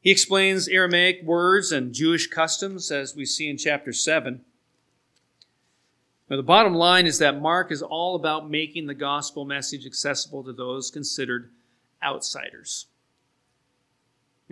He 0.00 0.10
explains 0.10 0.68
Aramaic 0.68 1.22
words 1.22 1.72
and 1.72 1.94
Jewish 1.94 2.26
customs, 2.26 2.90
as 2.90 3.16
we 3.16 3.24
see 3.24 3.48
in 3.48 3.56
chapter 3.56 3.92
7. 3.92 4.44
Now, 6.28 6.36
the 6.36 6.42
bottom 6.42 6.74
line 6.74 7.06
is 7.06 7.18
that 7.18 7.40
Mark 7.40 7.70
is 7.70 7.80
all 7.80 8.16
about 8.16 8.50
making 8.50 8.86
the 8.86 8.94
gospel 8.94 9.44
message 9.44 9.86
accessible 9.86 10.42
to 10.44 10.52
those 10.52 10.90
considered 10.90 11.50
outsiders. 12.02 12.86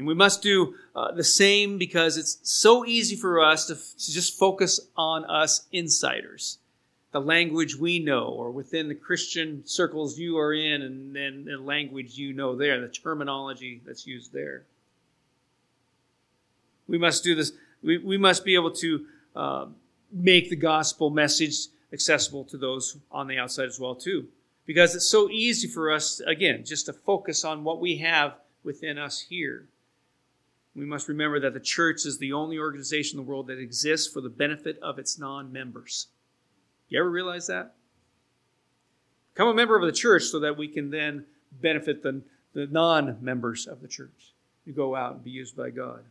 And 0.03 0.09
we 0.09 0.15
must 0.15 0.43
do 0.43 0.75
uh, 0.97 1.13
the 1.13 1.23
same 1.23 1.79
because 1.79 2.17
it's 2.17 2.41
so 2.43 2.85
easy 2.85 3.15
for 3.15 3.41
us 3.41 3.67
to, 3.67 3.75
f- 3.75 3.95
to 4.01 4.13
just 4.13 4.37
focus 4.37 4.81
on 4.97 5.25
us 5.27 5.69
insiders, 5.71 6.59
the 7.13 7.21
language 7.21 7.77
we 7.77 8.01
know, 8.01 8.25
or 8.25 8.51
within 8.51 8.89
the 8.89 8.97
Christian 8.97 9.65
circles 9.65 10.19
you 10.19 10.39
are 10.39 10.53
in, 10.53 10.83
and 10.83 11.15
then 11.15 11.45
the 11.45 11.57
language 11.57 12.19
you 12.19 12.33
know 12.33 12.57
there, 12.57 12.81
the 12.81 12.89
terminology 12.89 13.81
that's 13.87 14.05
used 14.05 14.33
there. 14.33 14.65
We 16.89 16.99
must 16.99 17.23
do 17.23 17.37
this. 17.37 17.53
We, 17.81 17.99
we 17.99 18.19
must 18.19 18.45
be 18.45 18.57
able 18.57 18.73
to 18.73 19.07
uh, 19.37 19.67
make 20.11 20.51
the 20.51 20.57
gospel 20.57 21.11
message 21.11 21.69
accessible 21.93 22.43
to 22.47 22.57
those 22.57 22.97
on 23.13 23.29
the 23.29 23.39
outside 23.39 23.69
as 23.69 23.79
well, 23.79 23.95
too. 23.95 24.27
Because 24.67 24.97
it's 24.97 25.07
so 25.07 25.31
easy 25.31 25.69
for 25.69 25.93
us, 25.93 26.19
again, 26.27 26.65
just 26.65 26.87
to 26.87 26.93
focus 26.93 27.45
on 27.45 27.63
what 27.63 27.81
we 27.81 27.99
have 27.99 28.35
within 28.65 28.99
us 28.99 29.21
here. 29.21 29.69
We 30.75 30.87
must 30.87 31.09
remember 31.09 31.39
that 31.41 31.53
the 31.53 31.61
church 31.61 32.07
is 32.07 32.19
the 32.19 32.33
only 32.33 32.59
organization 32.59 33.19
in 33.19 33.25
the 33.25 33.31
world 33.31 33.49
that 33.49 33.59
exists 33.59 34.11
for 34.11 34.21
the 34.21 34.31
benefit 34.31 34.79
of 34.81 34.99
its 34.99 35.19
non 35.19 35.53
members. 35.53 36.09
You 36.89 37.01
ever 37.01 37.11
realize 37.11 37.47
that? 37.47 37.75
Become 39.35 39.49
a 39.49 39.55
member 39.55 39.77
of 39.77 39.85
the 39.85 39.93
church 39.93 40.25
so 40.25 40.41
that 40.41 40.57
we 40.57 40.69
can 40.69 40.91
then 40.91 41.27
benefit 41.61 42.03
the, 42.03 42.23
the 42.55 42.67
non 42.67 43.19
members 43.21 43.67
of 43.67 43.81
the 43.81 43.89
church 43.89 44.33
who 44.65 44.73
go 44.73 44.95
out 44.97 45.15
and 45.15 45.25
be 45.25 45.31
used 45.31 45.57
by 45.57 45.71
God. 45.71 46.05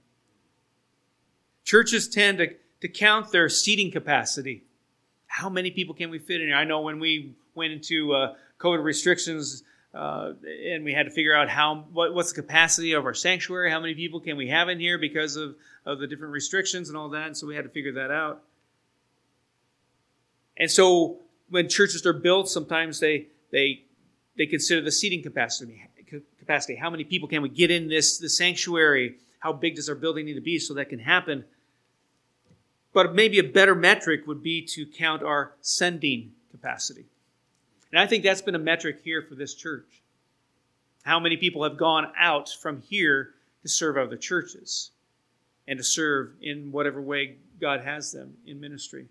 Churches 1.63 2.08
tend 2.08 2.39
to, 2.39 2.56
to 2.82 2.88
count 2.88 3.32
their 3.32 3.50
seating 3.50 3.91
capacity. 3.91 4.63
How 5.28 5.50
many 5.50 5.71
people 5.71 5.95
can 5.95 6.10
we 6.10 6.19
fit 6.19 6.41
in 6.41 6.47
here? 6.47 6.56
I 6.56 6.65
know 6.65 6.82
when 6.82 7.00
we 7.00 7.34
went 7.56 7.74
into 7.74 8.13
uh, 8.13 8.36
COVID 8.60 8.84
restrictions 8.84 9.63
uh, 9.93 10.34
and 10.65 10.86
we 10.86 10.93
had 10.93 11.06
to 11.06 11.12
figure 11.12 11.36
out 11.36 11.49
how 11.49 11.86
what, 11.91 12.13
what's 12.13 12.32
the 12.32 12.41
capacity 12.41 12.93
of 12.93 13.06
our 13.06 13.13
sanctuary, 13.13 13.69
how 13.69 13.80
many 13.80 13.93
people 13.93 14.19
can 14.19 14.38
we 14.38 14.47
have 14.47 14.69
in 14.69 14.80
here 14.80 14.97
because 14.97 15.36
of, 15.36 15.56
of 15.86 15.99
the 15.99 16.08
different 16.08 16.32
restrictions 16.34 16.88
and 16.88 16.97
all 16.97 17.10
that. 17.10 17.27
And 17.27 17.38
so 17.38 17.45
we 17.45 17.56
had 17.56 17.63
to 17.63 17.69
figure 17.69 17.93
that 17.93 18.12
out. 18.12 18.41
And 20.58 20.71
so 20.71 21.17
when 21.49 21.67
churches 21.67 22.06
are 22.06 22.13
built, 22.13 22.49
sometimes 22.49 22.99
they 22.99 23.27
they 23.51 23.84
they 24.38 24.45
consider 24.45 24.82
the 24.82 24.91
seating 24.91 25.21
capacity. 25.21 25.88
Capacity. 26.39 26.75
How 26.75 26.89
many 26.89 27.04
people 27.04 27.27
can 27.27 27.41
we 27.41 27.49
get 27.49 27.71
in 27.71 27.88
this 27.88 28.17
the 28.17 28.30
sanctuary? 28.30 29.15
How 29.39 29.54
big 29.54 29.75
does 29.75 29.89
our 29.89 29.95
building 29.95 30.25
need 30.25 30.34
to 30.36 30.41
be 30.41 30.60
so 30.60 30.73
that 30.75 30.89
can 30.89 30.99
happen? 30.99 31.45
But 32.93 33.15
maybe 33.15 33.39
a 33.39 33.43
better 33.43 33.75
metric 33.75 34.27
would 34.27 34.43
be 34.43 34.65
to 34.67 34.86
count 34.86 35.23
our 35.23 35.54
sending 35.62 36.34
capacity. 36.51 37.06
And 37.91 37.99
I 37.99 38.08
think 38.08 38.23
that's 38.23 38.41
been 38.41 38.56
a 38.56 38.60
metric 38.60 39.01
here 39.04 39.21
for 39.21 39.36
this 39.36 39.54
church. 39.54 40.01
How 41.04 41.19
many 41.19 41.38
people 41.38 41.63
have 41.63 41.77
gone 41.77 42.12
out 42.17 42.49
from 42.49 42.82
here 42.82 43.34
to 43.63 43.69
serve 43.69 43.97
other 43.97 44.17
churches 44.17 44.91
and 45.67 45.77
to 45.77 45.84
serve 45.84 46.32
in 46.41 46.71
whatever 46.71 47.01
way 47.01 47.36
God 47.60 47.82
has 47.82 48.12
them 48.12 48.38
in 48.45 48.60
ministry? 48.60 49.08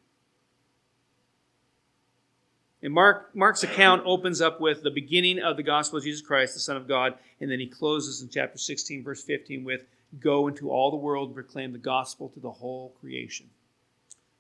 And 2.83 2.95
Mark, 2.95 3.35
Mark's 3.35 3.63
account 3.63 4.03
opens 4.07 4.41
up 4.41 4.61
with 4.61 4.83
the 4.83 4.91
beginning 4.91 5.41
of 5.41 5.57
the 5.57 5.63
gospel 5.63 5.99
of 5.99 6.05
Jesus 6.05 6.23
Christ, 6.23 6.55
the 6.55 6.61
Son 6.61 6.77
of 6.77 6.89
God, 6.89 7.15
and 7.41 7.51
then 7.51 7.61
he 7.61 7.67
closes 7.67 8.23
in 8.23 8.31
chapter 8.31 8.57
16, 8.57 9.03
verse 9.03 9.23
15, 9.23 9.65
with 9.65 9.85
Go 10.19 10.49
into 10.49 10.71
all 10.71 10.91
the 10.91 10.97
world 10.97 11.29
and 11.29 11.35
proclaim 11.37 11.73
the 11.73 11.79
gospel 11.79 12.31
to 12.31 12.41
the 12.41 12.51
whole 12.51 12.95
creation. 13.01 13.49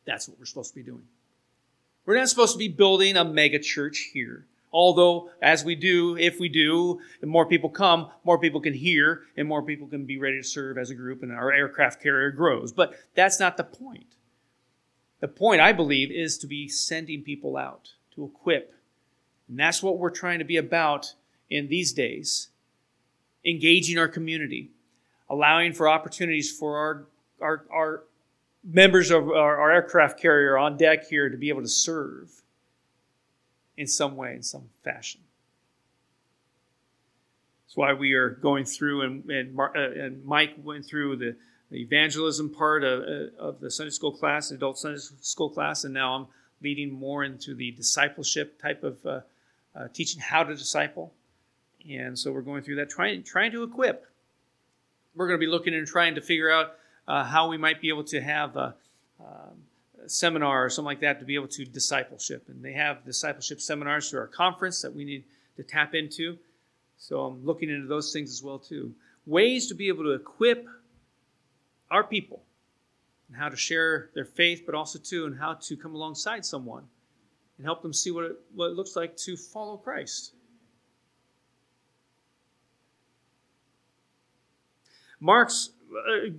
That's 0.04 0.28
what 0.28 0.38
we're 0.38 0.46
supposed 0.46 0.70
to 0.70 0.76
be 0.76 0.82
doing. 0.82 1.04
We're 2.06 2.16
not 2.16 2.28
supposed 2.28 2.52
to 2.54 2.58
be 2.58 2.68
building 2.68 3.16
a 3.16 3.24
mega 3.24 3.58
church 3.58 4.10
here. 4.12 4.46
Although, 4.72 5.30
as 5.42 5.64
we 5.64 5.74
do, 5.74 6.16
if 6.16 6.38
we 6.38 6.48
do, 6.48 7.00
the 7.20 7.26
more 7.26 7.44
people 7.46 7.70
come, 7.70 8.08
more 8.22 8.38
people 8.38 8.60
can 8.60 8.72
hear, 8.74 9.22
and 9.36 9.48
more 9.48 9.62
people 9.62 9.88
can 9.88 10.06
be 10.06 10.18
ready 10.18 10.36
to 10.40 10.46
serve 10.46 10.78
as 10.78 10.90
a 10.90 10.94
group, 10.94 11.22
and 11.22 11.32
our 11.32 11.52
aircraft 11.52 12.00
carrier 12.00 12.30
grows. 12.30 12.72
But 12.72 12.94
that's 13.16 13.40
not 13.40 13.56
the 13.56 13.64
point. 13.64 14.14
The 15.18 15.28
point, 15.28 15.60
I 15.60 15.72
believe, 15.72 16.10
is 16.10 16.38
to 16.38 16.46
be 16.46 16.68
sending 16.68 17.22
people 17.22 17.56
out, 17.56 17.90
to 18.14 18.24
equip. 18.24 18.72
And 19.48 19.58
that's 19.58 19.82
what 19.82 19.98
we're 19.98 20.10
trying 20.10 20.38
to 20.38 20.44
be 20.44 20.56
about 20.56 21.14
in 21.50 21.66
these 21.68 21.92
days 21.92 22.48
engaging 23.44 23.98
our 23.98 24.08
community. 24.08 24.70
allowing 25.30 25.72
for 25.72 25.88
opportunities 25.88 26.50
for 26.50 26.76
our, 26.76 27.06
our, 27.40 27.64
our 27.70 28.02
members 28.62 29.10
of 29.10 29.28
our, 29.28 29.58
our 29.58 29.72
aircraft 29.72 30.20
carrier 30.20 30.58
on 30.58 30.76
deck 30.76 31.08
here 31.08 31.28
to 31.28 31.36
be 31.36 31.48
able 31.48 31.62
to 31.62 31.68
serve 31.68 32.30
in 33.76 33.86
some 33.86 34.16
way, 34.16 34.34
in 34.34 34.42
some 34.42 34.68
fashion. 34.84 35.20
That's 37.66 37.76
why 37.76 37.92
we 37.92 38.14
are 38.14 38.30
going 38.30 38.64
through, 38.64 39.02
and, 39.02 39.30
and, 39.30 39.58
uh, 39.58 39.70
and 39.74 40.24
Mike 40.24 40.54
went 40.62 40.84
through 40.84 41.16
the, 41.16 41.36
the 41.70 41.80
evangelism 41.80 42.50
part 42.50 42.84
of, 42.84 43.02
uh, 43.02 43.42
of 43.42 43.60
the 43.60 43.70
Sunday 43.70 43.90
school 43.90 44.12
class, 44.12 44.50
adult 44.50 44.78
Sunday 44.78 44.98
school 45.20 45.48
class, 45.48 45.84
and 45.84 45.94
now 45.94 46.14
I'm 46.14 46.26
leading 46.60 46.92
more 46.92 47.24
into 47.24 47.54
the 47.54 47.70
discipleship 47.70 48.60
type 48.60 48.82
of 48.82 49.06
uh, 49.06 49.20
uh, 49.74 49.88
teaching 49.94 50.20
how 50.20 50.42
to 50.42 50.54
disciple. 50.54 51.12
And 51.88 52.18
so 52.18 52.32
we're 52.32 52.42
going 52.42 52.62
through 52.62 52.76
that, 52.76 52.90
trying, 52.90 53.22
trying 53.22 53.52
to 53.52 53.62
equip. 53.62 54.04
We're 55.14 55.28
going 55.28 55.38
to 55.38 55.46
be 55.46 55.50
looking 55.50 55.72
and 55.74 55.86
trying 55.86 56.16
to 56.16 56.20
figure 56.20 56.50
out 56.50 56.74
uh, 57.08 57.24
how 57.24 57.48
we 57.48 57.56
might 57.56 57.80
be 57.80 57.88
able 57.88 58.04
to 58.04 58.20
have 58.20 58.56
a, 58.56 58.74
um, 59.20 59.56
a, 60.04 60.08
seminar 60.08 60.64
or 60.64 60.70
something 60.70 60.86
like 60.86 61.00
that 61.00 61.18
to 61.20 61.24
be 61.24 61.34
able 61.34 61.48
to 61.48 61.64
discipleship. 61.64 62.44
And 62.48 62.62
they 62.62 62.72
have 62.72 63.04
discipleship 63.04 63.60
seminars 63.60 64.10
through 64.10 64.20
our 64.20 64.26
conference 64.26 64.82
that 64.82 64.94
we 64.94 65.04
need 65.04 65.24
to 65.56 65.62
tap 65.62 65.94
into. 65.94 66.38
So 66.98 67.20
I'm 67.20 67.44
looking 67.44 67.70
into 67.70 67.86
those 67.86 68.12
things 68.12 68.30
as 68.30 68.42
well 68.42 68.58
too. 68.58 68.92
Ways 69.26 69.66
to 69.68 69.74
be 69.74 69.88
able 69.88 70.04
to 70.04 70.12
equip 70.12 70.66
our 71.90 72.04
people 72.04 72.42
and 73.28 73.36
how 73.36 73.48
to 73.48 73.56
share 73.56 74.10
their 74.14 74.24
faith, 74.24 74.62
but 74.66 74.74
also 74.74 74.98
too, 74.98 75.26
and 75.26 75.38
how 75.38 75.54
to 75.54 75.76
come 75.76 75.94
alongside 75.94 76.44
someone 76.44 76.84
and 77.60 77.66
help 77.66 77.82
them 77.82 77.92
see 77.92 78.10
what 78.10 78.24
it, 78.24 78.36
what 78.54 78.68
it 78.68 78.74
looks 78.74 78.96
like 78.96 79.16
to 79.18 79.36
follow 79.36 79.76
Christ. 79.76 80.32
Mark's 85.20 85.70
uh, 85.94 86.30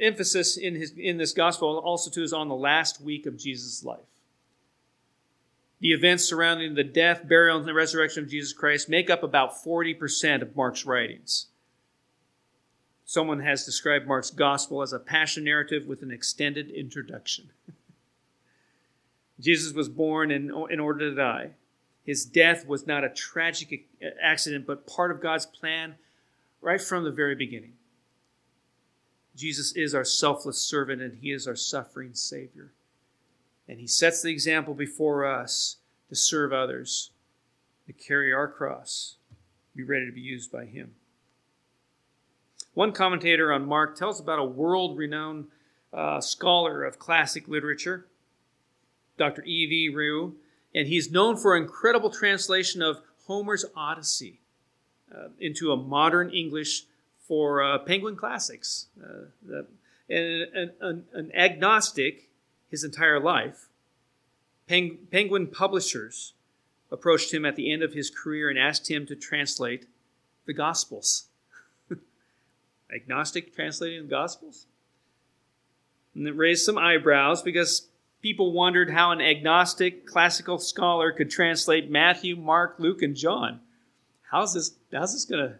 emphasis 0.00 0.56
in 0.56 0.74
his 0.74 0.92
in 0.92 1.18
this 1.18 1.32
gospel 1.32 1.78
also 1.78 2.10
too 2.10 2.22
is 2.22 2.32
on 2.32 2.48
the 2.48 2.54
last 2.54 3.00
week 3.00 3.26
of 3.26 3.36
Jesus' 3.36 3.84
life. 3.84 4.00
The 5.80 5.92
events 5.92 6.24
surrounding 6.24 6.74
the 6.74 6.84
death, 6.84 7.28
burial, 7.28 7.58
and 7.58 7.66
the 7.66 7.74
resurrection 7.74 8.24
of 8.24 8.30
Jesus 8.30 8.52
Christ 8.52 8.88
make 8.88 9.10
up 9.10 9.22
about 9.22 9.62
40% 9.62 10.40
of 10.40 10.56
Mark's 10.56 10.86
writings. 10.86 11.48
Someone 13.04 13.40
has 13.40 13.66
described 13.66 14.06
Mark's 14.06 14.30
gospel 14.30 14.80
as 14.80 14.94
a 14.94 14.98
passion 14.98 15.44
narrative 15.44 15.86
with 15.86 16.02
an 16.02 16.10
extended 16.10 16.70
introduction. 16.70 17.50
Jesus 19.40 19.74
was 19.74 19.90
born 19.90 20.30
in, 20.30 20.44
in 20.70 20.80
order 20.80 21.10
to 21.10 21.14
die. 21.14 21.50
His 22.04 22.24
death 22.24 22.66
was 22.66 22.86
not 22.86 23.04
a 23.04 23.10
tragic 23.10 23.86
accident, 24.22 24.66
but 24.66 24.86
part 24.86 25.10
of 25.10 25.20
God's 25.20 25.44
plan 25.44 25.96
right 26.62 26.80
from 26.80 27.04
the 27.04 27.10
very 27.10 27.34
beginning. 27.34 27.74
Jesus 29.36 29.72
is 29.72 29.94
our 29.94 30.04
selfless 30.04 30.58
servant 30.58 31.02
and 31.02 31.18
he 31.20 31.32
is 31.32 31.48
our 31.48 31.56
suffering 31.56 32.14
Savior. 32.14 32.72
And 33.68 33.78
he 33.78 33.86
sets 33.86 34.22
the 34.22 34.30
example 34.30 34.74
before 34.74 35.24
us 35.24 35.76
to 36.08 36.14
serve 36.14 36.52
others, 36.52 37.10
to 37.86 37.92
carry 37.92 38.32
our 38.32 38.48
cross, 38.48 39.16
be 39.74 39.82
ready 39.82 40.06
to 40.06 40.12
be 40.12 40.20
used 40.20 40.52
by 40.52 40.66
him. 40.66 40.92
One 42.74 42.92
commentator 42.92 43.52
on 43.52 43.66
Mark 43.66 43.96
tells 43.96 44.20
about 44.20 44.38
a 44.38 44.44
world 44.44 44.98
renowned 44.98 45.46
uh, 45.92 46.20
scholar 46.20 46.84
of 46.84 46.98
classic 46.98 47.48
literature, 47.48 48.06
Dr. 49.16 49.44
E.V. 49.44 49.90
Rieu, 49.94 50.34
and 50.74 50.88
he's 50.88 51.10
known 51.10 51.36
for 51.36 51.56
an 51.56 51.62
incredible 51.62 52.10
translation 52.10 52.82
of 52.82 53.00
Homer's 53.26 53.64
Odyssey 53.76 54.40
uh, 55.14 55.28
into 55.38 55.70
a 55.70 55.76
modern 55.76 56.30
English 56.30 56.84
for 57.26 57.62
uh, 57.62 57.78
Penguin 57.78 58.16
Classics. 58.16 58.86
Uh, 59.02 59.26
the, 59.42 59.66
and 60.08 60.72
an, 60.80 61.04
an, 61.12 61.32
agnostic 61.34 62.28
his 62.70 62.84
entire 62.84 63.18
life, 63.18 63.68
Peng, 64.68 64.98
Penguin 65.10 65.46
Publishers 65.46 66.34
approached 66.90 67.32
him 67.32 67.44
at 67.44 67.56
the 67.56 67.72
end 67.72 67.82
of 67.82 67.94
his 67.94 68.10
career 68.10 68.50
and 68.50 68.58
asked 68.58 68.90
him 68.90 69.06
to 69.06 69.16
translate 69.16 69.86
the 70.46 70.52
Gospels. 70.52 71.24
agnostic 72.94 73.54
translating 73.54 74.02
the 74.02 74.08
Gospels? 74.08 74.66
And 76.14 76.28
it 76.28 76.36
raised 76.36 76.64
some 76.64 76.78
eyebrows 76.78 77.42
because 77.42 77.88
people 78.20 78.52
wondered 78.52 78.90
how 78.90 79.10
an 79.10 79.20
agnostic 79.20 80.06
classical 80.06 80.58
scholar 80.58 81.12
could 81.12 81.30
translate 81.30 81.90
Matthew, 81.90 82.36
Mark, 82.36 82.76
Luke, 82.78 83.02
and 83.02 83.16
John. 83.16 83.60
How's 84.30 84.54
this, 84.54 84.72
how's 84.92 85.12
this 85.12 85.24
going 85.24 85.48
to 85.48 85.54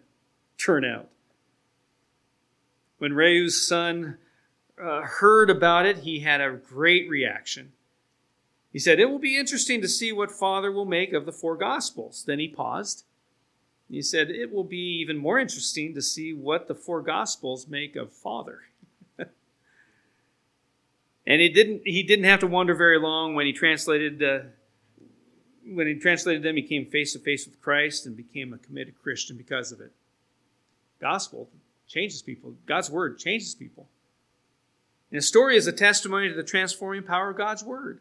turn 0.59 0.85
out? 0.85 1.09
When 3.05 3.13
Rieu's 3.13 3.69
son 3.69 4.17
uh, 4.83 5.03
heard 5.03 5.51
about 5.51 5.85
it, 5.85 5.99
he 5.99 6.21
had 6.21 6.41
a 6.41 6.53
great 6.53 7.07
reaction. 7.07 7.73
He 8.73 8.79
said, 8.79 8.99
It 8.99 9.11
will 9.11 9.19
be 9.19 9.37
interesting 9.37 9.83
to 9.83 9.89
see 9.89 10.11
what 10.11 10.33
Father 10.33 10.73
will 10.73 10.87
make 10.87 11.13
of 11.13 11.27
the 11.27 11.33
four 11.33 11.55
Gospels. 11.55 12.25
Then 12.27 12.39
he 12.39 12.49
paused. 12.49 13.05
He 13.91 14.01
said, 14.01 14.31
It 14.31 14.51
will 14.51 14.65
be 14.65 15.01
even 15.03 15.19
more 15.19 15.39
interesting 15.39 15.93
to 15.93 16.01
see 16.01 16.33
what 16.33 16.67
the 16.67 16.75
four 16.75 17.03
Gospels 17.03 17.69
make 17.69 17.95
of 17.95 18.11
Father. 18.11 18.61
and 19.19 19.29
he 21.43 21.51
didn't, 21.51 21.83
he 21.85 22.03
didn't 22.03 22.25
have 22.25 22.41
to 22.41 22.47
wonder 22.47 22.75
very 22.75 22.99
long 22.99 23.35
when 23.35 23.45
he 23.45 23.53
translated. 23.53 24.23
Uh, 24.23 24.39
when 25.67 25.87
he 25.89 25.97
translated 25.97 26.43
them, 26.43 26.57
he 26.57 26.63
came 26.63 26.87
face 26.87 27.13
to 27.13 27.19
face 27.19 27.45
with 27.45 27.61
Christ 27.61 28.07
and 28.07 28.17
became 28.17 28.55
a 28.55 28.59
committed 28.59 28.95
Christian 29.03 29.37
because 29.37 29.73
of 29.73 29.83
it. 29.83 29.93
Gospel, 31.03 31.51
changes 31.95 32.23
people. 32.23 32.55
God's 32.67 32.91
word 32.91 33.19
changes 33.19 33.55
people. 33.55 33.87
And 35.11 35.19
the 35.19 35.23
story 35.23 35.57
is 35.57 35.69
a 35.69 35.73
testimony 35.73 36.29
to 36.29 36.35
the 36.35 36.43
transforming 36.43 37.05
power 37.05 37.31
of 37.31 37.37
God's 37.37 37.63
word. 37.63 38.01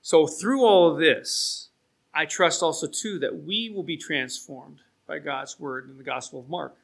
So, 0.00 0.26
through 0.26 0.64
all 0.64 0.90
of 0.90 0.98
this, 0.98 1.68
I 2.14 2.24
trust 2.24 2.62
also, 2.62 2.86
too, 2.86 3.18
that 3.18 3.44
we 3.44 3.68
will 3.68 3.82
be 3.82 3.98
transformed 3.98 4.78
by 5.06 5.18
God's 5.18 5.60
word 5.60 5.90
in 5.90 5.98
the 5.98 6.04
Gospel 6.04 6.40
of 6.40 6.48
Mark 6.48 6.74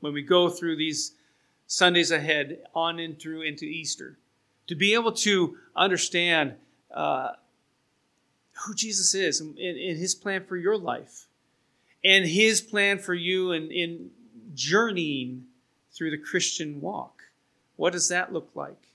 when 0.00 0.14
we 0.14 0.22
go 0.22 0.48
through 0.48 0.76
these 0.76 1.12
Sundays 1.66 2.10
ahead 2.10 2.60
on 2.74 2.98
and 2.98 3.20
through 3.20 3.42
into 3.42 3.66
Easter. 3.66 4.16
To 4.68 4.74
be 4.74 4.94
able 4.94 5.12
to 5.12 5.58
understand 5.76 6.54
uh, 6.90 7.32
who 8.64 8.74
Jesus 8.74 9.14
is 9.14 9.42
and, 9.42 9.58
and 9.58 9.98
his 9.98 10.14
plan 10.14 10.46
for 10.46 10.56
your 10.56 10.78
life 10.78 11.26
and 12.04 12.26
his 12.26 12.60
plan 12.60 12.98
for 12.98 13.14
you 13.14 13.52
in, 13.52 13.70
in 13.70 14.10
journeying 14.54 15.44
through 15.92 16.10
the 16.10 16.18
Christian 16.18 16.80
walk. 16.80 17.22
What 17.76 17.92
does 17.92 18.08
that 18.08 18.32
look 18.32 18.50
like? 18.54 18.88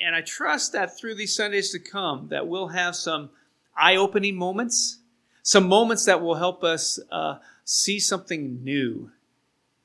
And 0.00 0.14
I 0.14 0.20
trust 0.20 0.72
that 0.72 0.96
through 0.96 1.16
these 1.16 1.34
Sundays 1.34 1.70
to 1.72 1.78
come, 1.78 2.28
that 2.28 2.46
we'll 2.46 2.68
have 2.68 2.94
some 2.94 3.30
eye-opening 3.76 4.36
moments, 4.36 4.98
some 5.42 5.66
moments 5.66 6.04
that 6.04 6.20
will 6.20 6.36
help 6.36 6.62
us 6.62 6.98
uh, 7.10 7.38
see 7.64 7.98
something 7.98 8.62
new 8.62 9.10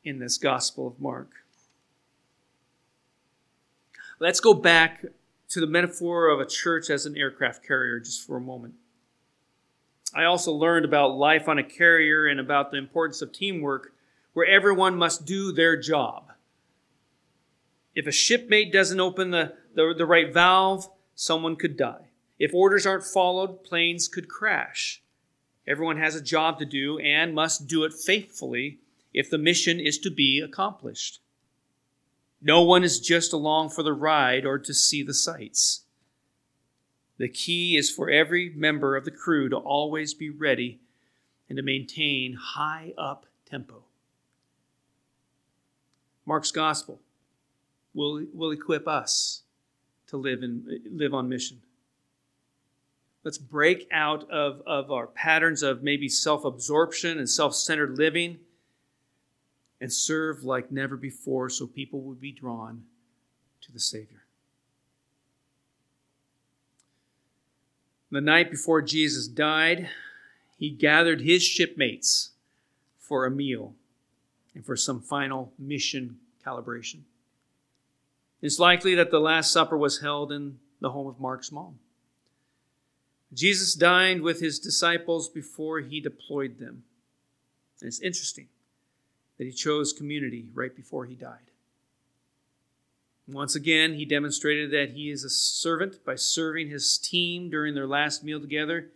in 0.04 0.20
this 0.20 0.38
Gospel 0.38 0.88
of 0.88 1.00
Mark. 1.00 1.32
Let's 4.20 4.40
go 4.40 4.54
back 4.54 5.06
to 5.50 5.60
the 5.60 5.68
metaphor 5.68 6.30
of 6.30 6.40
a 6.40 6.46
church 6.46 6.90
as 6.90 7.06
an 7.06 7.18
aircraft 7.18 7.66
carrier 7.66 8.00
just 8.00 8.26
for 8.26 8.38
a 8.38 8.42
moment. 8.42 8.76
I 10.16 10.26
also 10.26 10.52
learned 10.52 10.86
about 10.86 11.18
life 11.18 11.48
on 11.48 11.58
a 11.58 11.64
carrier 11.64 12.28
and 12.28 12.40
about 12.40 12.72
the 12.72 12.78
importance 12.78 13.22
of 13.22 13.32
teamwork, 13.32 13.94
where 14.34 14.46
everyone 14.46 14.96
must 14.96 15.26
do 15.26 15.52
their 15.52 15.76
job. 15.80 16.32
If 17.96 18.08
a 18.08 18.12
shipmate 18.12 18.72
doesn't 18.72 19.00
open 19.00 19.32
the, 19.32 19.54
the, 19.76 19.94
the 19.96 20.06
right 20.06 20.34
valve, 20.34 20.88
someone 21.16 21.56
could 21.56 21.78
die. 21.78 22.10
If 22.40 22.54
orders 22.54 22.86
aren't 22.86 23.06
followed, 23.06 23.64
planes 23.64 24.08
could 24.08 24.28
crash. 24.28 25.02
Everyone 25.68 25.98
has 25.98 26.16
a 26.16 26.22
job 26.22 26.60
to 26.60 26.66
do 26.66 27.00
and 27.00 27.34
must 27.34 27.68
do 27.68 27.84
it 27.84 27.94
faithfully 27.94 28.80
if 29.14 29.30
the 29.30 29.38
mission 29.38 29.80
is 29.80 29.98
to 30.00 30.12
be 30.12 30.42
accomplished. 30.42 31.20
No 32.42 32.62
one 32.62 32.84
is 32.84 33.00
just 33.00 33.32
along 33.32 33.70
for 33.70 33.84
the 33.84 33.94
ride 33.94 34.46
or 34.46 34.60
to 34.60 34.74
see 34.74 35.04
the 35.04 35.14
sights. 35.14 35.83
The 37.18 37.30
key 37.30 37.78
is 37.78 37.92
for 37.92 38.10
every 38.10 38.50
member 38.56 38.96
of 38.96 39.06
the 39.06 39.12
crew 39.12 39.50
to 39.50 39.58
always 39.58 40.14
be 40.14 40.30
ready 40.30 40.80
and 41.48 41.58
to 41.58 41.64
maintain 41.64 42.34
high 42.34 42.94
up 42.98 43.26
tempo. 43.46 43.84
Mark's 46.26 46.52
gospel 46.52 47.00
will, 47.94 48.26
will 48.34 48.52
equip 48.52 48.88
us 48.88 49.44
to 50.08 50.18
live, 50.18 50.42
in, 50.42 50.82
live 50.92 51.14
on 51.14 51.30
mission. 51.30 51.62
Let's 53.24 53.38
break 53.38 53.88
out 53.92 54.30
of, 54.30 54.62
of 54.66 54.92
our 54.92 55.08
patterns 55.08 55.64
of 55.64 55.84
maybe 55.84 56.10
self 56.10 56.44
absorption 56.44 57.18
and 57.20 57.30
self 57.30 57.56
centered 57.56 57.98
living 57.98 58.40
and 59.80 59.92
serve 59.92 60.44
like 60.44 60.72
never 60.72 60.98
before 60.98 61.50
so 61.50 61.68
people 61.68 62.02
would 62.02 62.20
be 62.20 62.32
drawn 62.32 62.84
to 63.62 63.72
the 63.72 63.80
Savior. 63.80 64.23
The 68.14 68.22
night 68.22 68.52
before 68.52 68.84
Jesus 68.84 69.28
died, 69.28 69.90
he 70.60 70.70
gathered 70.70 71.22
his 71.22 71.42
shipmates 71.42 72.30
for 73.00 73.26
a 73.26 73.32
meal 73.32 73.74
and 74.54 74.64
for 74.64 74.76
some 74.76 75.02
final 75.02 75.52
mission 75.58 76.20
calibration. 76.46 77.00
It's 78.40 78.60
likely 78.60 78.94
that 78.94 79.10
the 79.10 79.18
Last 79.18 79.52
Supper 79.52 79.76
was 79.76 80.02
held 80.02 80.32
in 80.32 80.60
the 80.80 80.92
home 80.92 81.08
of 81.08 81.20
Mark's 81.20 81.52
mom. 81.52 81.80
Jesus 83.34 83.74
dined 83.74 84.22
with 84.22 84.42
his 84.42 84.60
disciples 84.60 85.28
before 85.28 85.80
he 85.80 86.00
deployed 86.00 86.60
them. 86.60 86.84
And 87.82 87.88
it's 87.88 88.00
interesting 88.00 88.48
that 89.40 89.46
he 89.46 89.52
chose 89.52 89.92
community 89.92 90.46
right 90.54 90.76
before 90.76 91.06
he 91.06 91.16
died. 91.16 91.50
Once 93.28 93.56
again, 93.56 93.94
he 93.94 94.04
demonstrated 94.04 94.72
that 94.72 94.92
he 94.92 95.10
is 95.10 95.24
a 95.24 95.30
servant 95.30 96.04
by 96.04 96.16
serving 96.16 96.70
his 96.70 96.98
team 96.98 97.50
during 97.50 97.74
their 97.74 97.88
last 97.88 98.24
meal 98.24 98.40
together, 98.40 98.90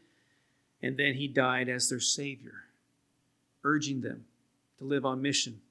and 0.81 0.97
then 0.97 1.13
he 1.13 1.27
died 1.27 1.69
as 1.69 1.89
their 1.89 1.99
Savior, 1.99 2.65
urging 3.63 4.01
them 4.01 4.25
to 4.77 4.83
live 4.83 5.05
on 5.05 5.21
mission 5.21 5.61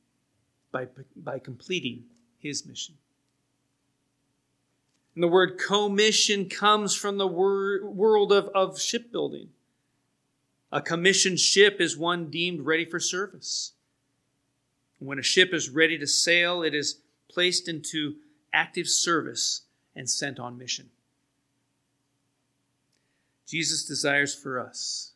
by, 0.72 0.86
by 1.16 1.38
completing 1.38 2.04
his 2.38 2.66
mission. 2.66 2.94
And 5.14 5.22
the 5.22 5.28
word 5.28 5.58
commission 5.58 6.48
comes 6.48 6.94
from 6.94 7.18
the 7.18 7.26
world 7.26 8.32
of, 8.32 8.48
of 8.54 8.80
shipbuilding. 8.80 9.48
A 10.72 10.82
commissioned 10.82 11.40
ship 11.40 11.80
is 11.80 11.96
one 11.96 12.30
deemed 12.30 12.60
ready 12.60 12.84
for 12.84 13.00
service. 13.00 13.72
When 14.98 15.18
a 15.18 15.22
ship 15.22 15.54
is 15.54 15.70
ready 15.70 15.98
to 15.98 16.06
sail, 16.06 16.62
it 16.62 16.74
is 16.74 16.98
placed 17.28 17.68
into 17.68 18.16
active 18.56 18.88
service 18.88 19.62
and 19.94 20.08
sent 20.08 20.40
on 20.40 20.58
mission. 20.58 20.88
Jesus 23.46 23.84
desires 23.84 24.34
for 24.34 24.58
us 24.58 25.12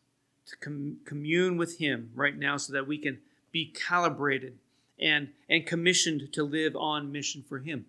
to 0.47 0.57
com- 0.57 0.99
commune 1.05 1.57
with 1.57 1.79
Him 1.79 2.11
right 2.15 2.39
now 2.39 2.59
so 2.59 2.73
that 2.75 2.87
we 2.87 2.99
can 2.99 3.19
be 3.51 3.67
calibrated 3.67 4.59
and, 5.01 5.31
and 5.49 5.67
commissioned 5.67 6.33
to 6.35 6.45
live 6.45 6.77
on 6.77 7.11
mission 7.11 7.43
for 7.49 7.59
Him. 7.59 7.87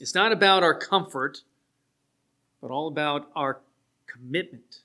It's 0.00 0.14
not 0.14 0.32
about 0.32 0.62
our 0.62 0.78
comfort, 0.78 1.42
but 2.62 2.70
all 2.70 2.86
about 2.86 3.28
our 3.34 3.58
commitment 4.06 4.80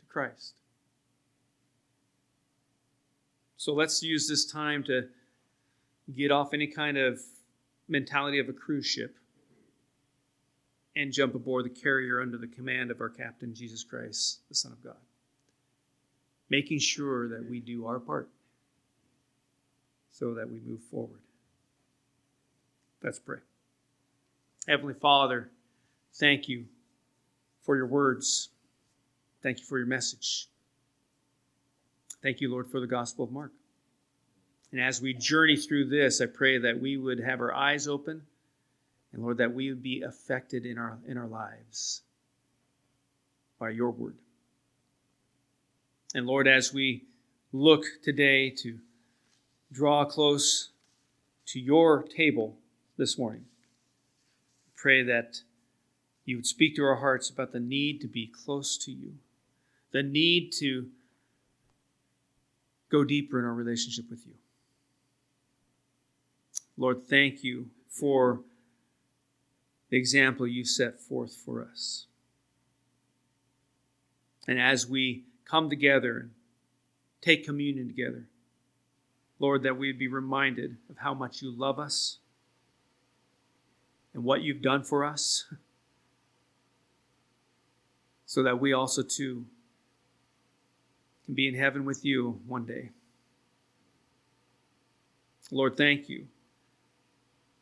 to 0.00 0.04
Christ. 0.06 0.54
So 3.56 3.72
let's 3.72 4.02
use 4.02 4.28
this 4.28 4.44
time 4.44 4.82
to 4.84 5.08
get 6.14 6.30
off 6.30 6.52
any 6.52 6.66
kind 6.66 6.96
of 6.96 7.20
mentality 7.88 8.38
of 8.38 8.48
a 8.48 8.52
cruise 8.52 8.86
ship 8.86 9.16
and 10.94 11.12
jump 11.12 11.34
aboard 11.34 11.64
the 11.64 11.70
carrier 11.70 12.20
under 12.20 12.38
the 12.38 12.46
command 12.46 12.90
of 12.90 13.00
our 13.00 13.10
captain, 13.10 13.54
Jesus 13.54 13.84
Christ, 13.84 14.40
the 14.48 14.54
Son 14.54 14.72
of 14.72 14.82
God. 14.82 14.96
Making 16.48 16.78
sure 16.78 17.28
that 17.28 17.48
we 17.48 17.60
do 17.60 17.86
our 17.86 17.98
part 17.98 18.28
so 20.10 20.34
that 20.34 20.50
we 20.50 20.60
move 20.60 20.82
forward. 20.90 21.20
Let's 23.02 23.18
pray. 23.18 23.38
Heavenly 24.66 24.94
Father, 24.94 25.50
thank 26.14 26.48
you 26.48 26.64
for 27.62 27.76
your 27.76 27.86
words. 27.86 28.48
Thank 29.42 29.60
you 29.60 29.64
for 29.64 29.78
your 29.78 29.86
message. 29.86 30.48
Thank 32.22 32.40
you, 32.40 32.50
Lord, 32.50 32.68
for 32.68 32.80
the 32.80 32.86
Gospel 32.86 33.24
of 33.24 33.30
Mark. 33.30 33.52
And 34.72 34.80
as 34.80 35.00
we 35.00 35.14
journey 35.14 35.56
through 35.56 35.88
this, 35.88 36.20
I 36.20 36.26
pray 36.26 36.58
that 36.58 36.80
we 36.80 36.96
would 36.96 37.20
have 37.20 37.40
our 37.40 37.54
eyes 37.54 37.86
open 37.88 38.22
and, 39.12 39.22
Lord, 39.22 39.38
that 39.38 39.54
we 39.54 39.70
would 39.70 39.82
be 39.82 40.02
affected 40.02 40.66
in 40.66 40.76
our, 40.76 40.98
in 41.06 41.16
our 41.16 41.28
lives 41.28 42.02
by 43.58 43.70
your 43.70 43.90
word. 43.90 44.16
And, 46.14 46.26
Lord, 46.26 46.48
as 46.48 46.72
we 46.72 47.04
look 47.52 47.84
today 48.02 48.50
to 48.50 48.78
draw 49.72 50.04
close 50.04 50.70
to 51.46 51.60
your 51.60 52.02
table 52.02 52.56
this 52.96 53.16
morning, 53.16 53.44
pray 54.74 55.02
that 55.04 55.40
you 56.24 56.36
would 56.36 56.46
speak 56.46 56.76
to 56.76 56.84
our 56.84 56.96
hearts 56.96 57.30
about 57.30 57.52
the 57.52 57.60
need 57.60 58.00
to 58.00 58.08
be 58.08 58.26
close 58.26 58.76
to 58.78 58.92
you, 58.92 59.14
the 59.92 60.02
need 60.02 60.52
to 60.58 60.88
go 62.90 63.04
deeper 63.04 63.38
in 63.38 63.44
our 63.44 63.54
relationship 63.54 64.10
with 64.10 64.26
you. 64.26 64.34
Lord, 66.76 67.02
thank 67.02 67.42
you 67.42 67.70
for 67.88 68.40
the 69.88 69.96
example 69.96 70.46
you 70.46 70.64
set 70.64 71.00
forth 71.00 71.34
for 71.34 71.62
us. 71.62 72.06
And 74.46 74.60
as 74.60 74.86
we 74.86 75.24
come 75.44 75.70
together 75.70 76.18
and 76.18 76.30
take 77.20 77.44
communion 77.44 77.88
together, 77.88 78.26
Lord, 79.38 79.62
that 79.62 79.76
we 79.76 79.92
be 79.92 80.08
reminded 80.08 80.76
of 80.88 80.98
how 80.98 81.14
much 81.14 81.42
you 81.42 81.50
love 81.50 81.78
us 81.78 82.18
and 84.14 84.24
what 84.24 84.42
you've 84.42 84.62
done 84.62 84.82
for 84.82 85.04
us, 85.04 85.44
so 88.26 88.42
that 88.42 88.60
we 88.60 88.72
also 88.72 89.02
too 89.02 89.46
can 91.24 91.34
be 91.34 91.48
in 91.48 91.54
heaven 91.54 91.84
with 91.84 92.04
you 92.04 92.40
one 92.46 92.64
day. 92.64 92.90
Lord, 95.50 95.76
thank 95.76 96.08
you 96.08 96.26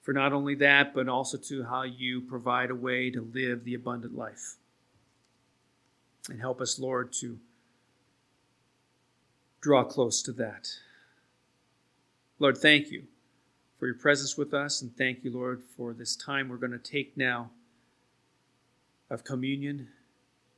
for 0.05 0.13
not 0.13 0.35
only 0.35 0.55
that, 0.57 0.95
but 0.95 1.09
also 1.09 1.39
to 1.39 1.65
how 1.65 1.83
you 1.83 2.21
provide 2.21 2.71
a 2.71 2.75
way 2.75 3.11
to 3.11 3.27
live 3.33 3.65
the 3.65 3.75
abundant 3.75 4.15
life. 4.15 4.57
And 6.29 6.41
help 6.41 6.61
us, 6.61 6.79
Lord, 6.79 7.13
to 7.15 7.39
draw 9.63 9.83
close 9.83 10.23
to 10.23 10.33
that. 10.33 10.69
Lord, 12.39 12.59
thank 12.59 12.91
you 12.91 13.05
for 13.79 13.87
your 13.87 13.95
presence 13.95 14.37
with 14.37 14.53
us. 14.53 14.83
And 14.83 14.95
thank 14.95 15.25
you, 15.25 15.33
Lord, 15.33 15.63
for 15.75 15.95
this 15.95 16.17
time 16.17 16.51
we're 16.51 16.57
going 16.59 16.73
to 16.73 16.79
take 16.79 17.17
now 17.17 17.51
of 19.11 19.25
communion 19.25 19.89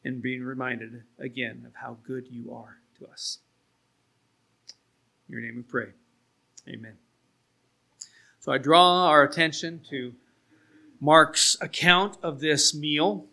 and 0.04 0.20
being 0.20 0.42
reminded 0.42 1.04
again 1.20 1.62
of 1.66 1.72
how 1.74 1.98
good 2.04 2.26
you 2.28 2.52
are 2.52 2.78
to 2.98 3.06
us. 3.06 3.38
In 5.28 5.34
your 5.34 5.42
name 5.42 5.56
we 5.56 5.62
pray. 5.62 5.90
Amen. 6.68 7.05
So 8.46 8.52
I 8.52 8.58
draw 8.58 9.08
our 9.08 9.24
attention 9.24 9.80
to 9.90 10.14
Mark's 11.00 11.56
account 11.60 12.16
of 12.22 12.38
this 12.38 12.76
meal. 12.76 13.26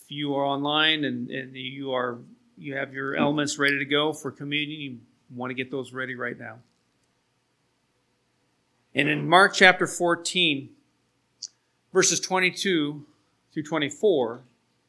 If 0.00 0.10
you 0.10 0.34
are 0.34 0.46
online 0.46 1.04
and, 1.04 1.30
and 1.30 1.54
you 1.54 1.92
are 1.92 2.20
you 2.56 2.76
have 2.76 2.94
your 2.94 3.14
elements 3.16 3.58
ready 3.58 3.78
to 3.78 3.84
go 3.84 4.14
for 4.14 4.30
communion, 4.30 4.80
you 4.80 4.98
want 5.36 5.50
to 5.50 5.54
get 5.54 5.70
those 5.70 5.92
ready 5.92 6.14
right 6.14 6.38
now. 6.38 6.60
And 8.94 9.10
in 9.10 9.28
Mark 9.28 9.52
chapter 9.52 9.86
14, 9.86 10.70
verses 11.92 12.18
22 12.18 13.04
through 13.52 13.62
24, 13.62 14.40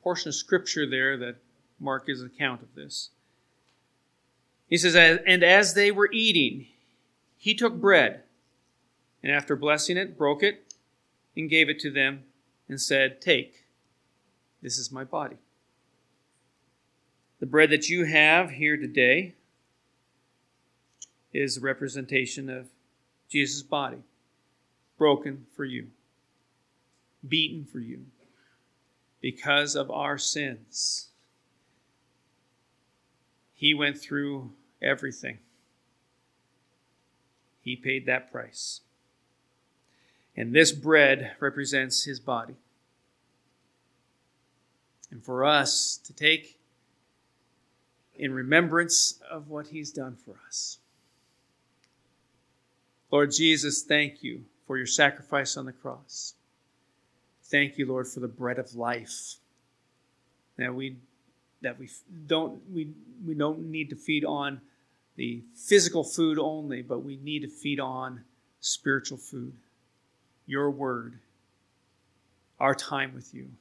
portion 0.01 0.29
of 0.29 0.35
scripture 0.35 0.89
there 0.89 1.17
that 1.17 1.35
Mark 1.77 2.05
is 2.07 2.21
an 2.21 2.27
account 2.27 2.61
of 2.61 2.73
this. 2.73 3.09
He 4.69 4.77
says, 4.77 4.95
And 4.95 5.43
as 5.43 5.73
they 5.73 5.91
were 5.91 6.09
eating, 6.13 6.67
he 7.37 7.53
took 7.53 7.75
bread, 7.75 8.23
and 9.23 9.31
after 9.31 9.55
blessing 9.55 9.97
it, 9.97 10.17
broke 10.17 10.43
it, 10.43 10.73
and 11.35 11.49
gave 11.49 11.69
it 11.69 11.79
to 11.79 11.91
them, 11.91 12.23
and 12.67 12.79
said, 12.79 13.21
Take, 13.21 13.65
this 14.61 14.77
is 14.77 14.91
my 14.91 15.03
body. 15.03 15.37
The 17.39 17.45
bread 17.45 17.69
that 17.71 17.89
you 17.89 18.05
have 18.05 18.51
here 18.51 18.77
today 18.77 19.35
is 21.33 21.57
a 21.57 21.61
representation 21.61 22.49
of 22.49 22.67
Jesus' 23.29 23.63
body, 23.63 24.03
broken 24.97 25.45
for 25.55 25.65
you, 25.65 25.87
beaten 27.27 27.65
for 27.65 27.79
you, 27.79 28.05
because 29.21 29.75
of 29.75 29.89
our 29.89 30.17
sins. 30.17 31.09
He 33.53 33.73
went 33.73 33.97
through 33.97 34.51
everything. 34.81 35.39
He 37.61 37.75
paid 37.75 38.05
that 38.07 38.31
price. 38.31 38.81
And 40.35 40.53
this 40.53 40.71
bread 40.71 41.31
represents 41.39 42.05
his 42.05 42.19
body. 42.19 42.55
And 45.11 45.23
for 45.23 45.43
us 45.43 45.99
to 46.05 46.13
take 46.13 46.57
in 48.15 48.33
remembrance 48.33 49.19
of 49.29 49.49
what 49.49 49.67
he's 49.67 49.91
done 49.91 50.15
for 50.15 50.35
us. 50.47 50.77
Lord 53.11 53.31
Jesus, 53.31 53.81
thank 53.81 54.23
you 54.23 54.45
for 54.65 54.77
your 54.77 54.85
sacrifice 54.85 55.57
on 55.57 55.65
the 55.65 55.73
cross. 55.73 56.33
Thank 57.43 57.77
you, 57.77 57.85
Lord, 57.85 58.07
for 58.07 58.21
the 58.21 58.27
bread 58.29 58.57
of 58.57 58.75
life. 58.75 59.35
That 60.57 60.73
we 60.73 60.95
that 61.61 61.77
we 61.77 61.89
don't 62.27 62.61
we, 62.71 62.89
we 63.25 63.33
don't 63.33 63.69
need 63.69 63.89
to 63.89 63.95
feed 63.95 64.23
on 64.23 64.61
the 65.15 65.43
physical 65.55 66.03
food 66.03 66.39
only, 66.39 66.81
but 66.81 67.03
we 67.03 67.17
need 67.17 67.41
to 67.41 67.49
feed 67.49 67.79
on 67.79 68.23
spiritual 68.61 69.17
food. 69.17 69.53
Your 70.51 70.69
word, 70.69 71.17
our 72.59 72.75
time 72.75 73.13
with 73.15 73.33
you. 73.33 73.51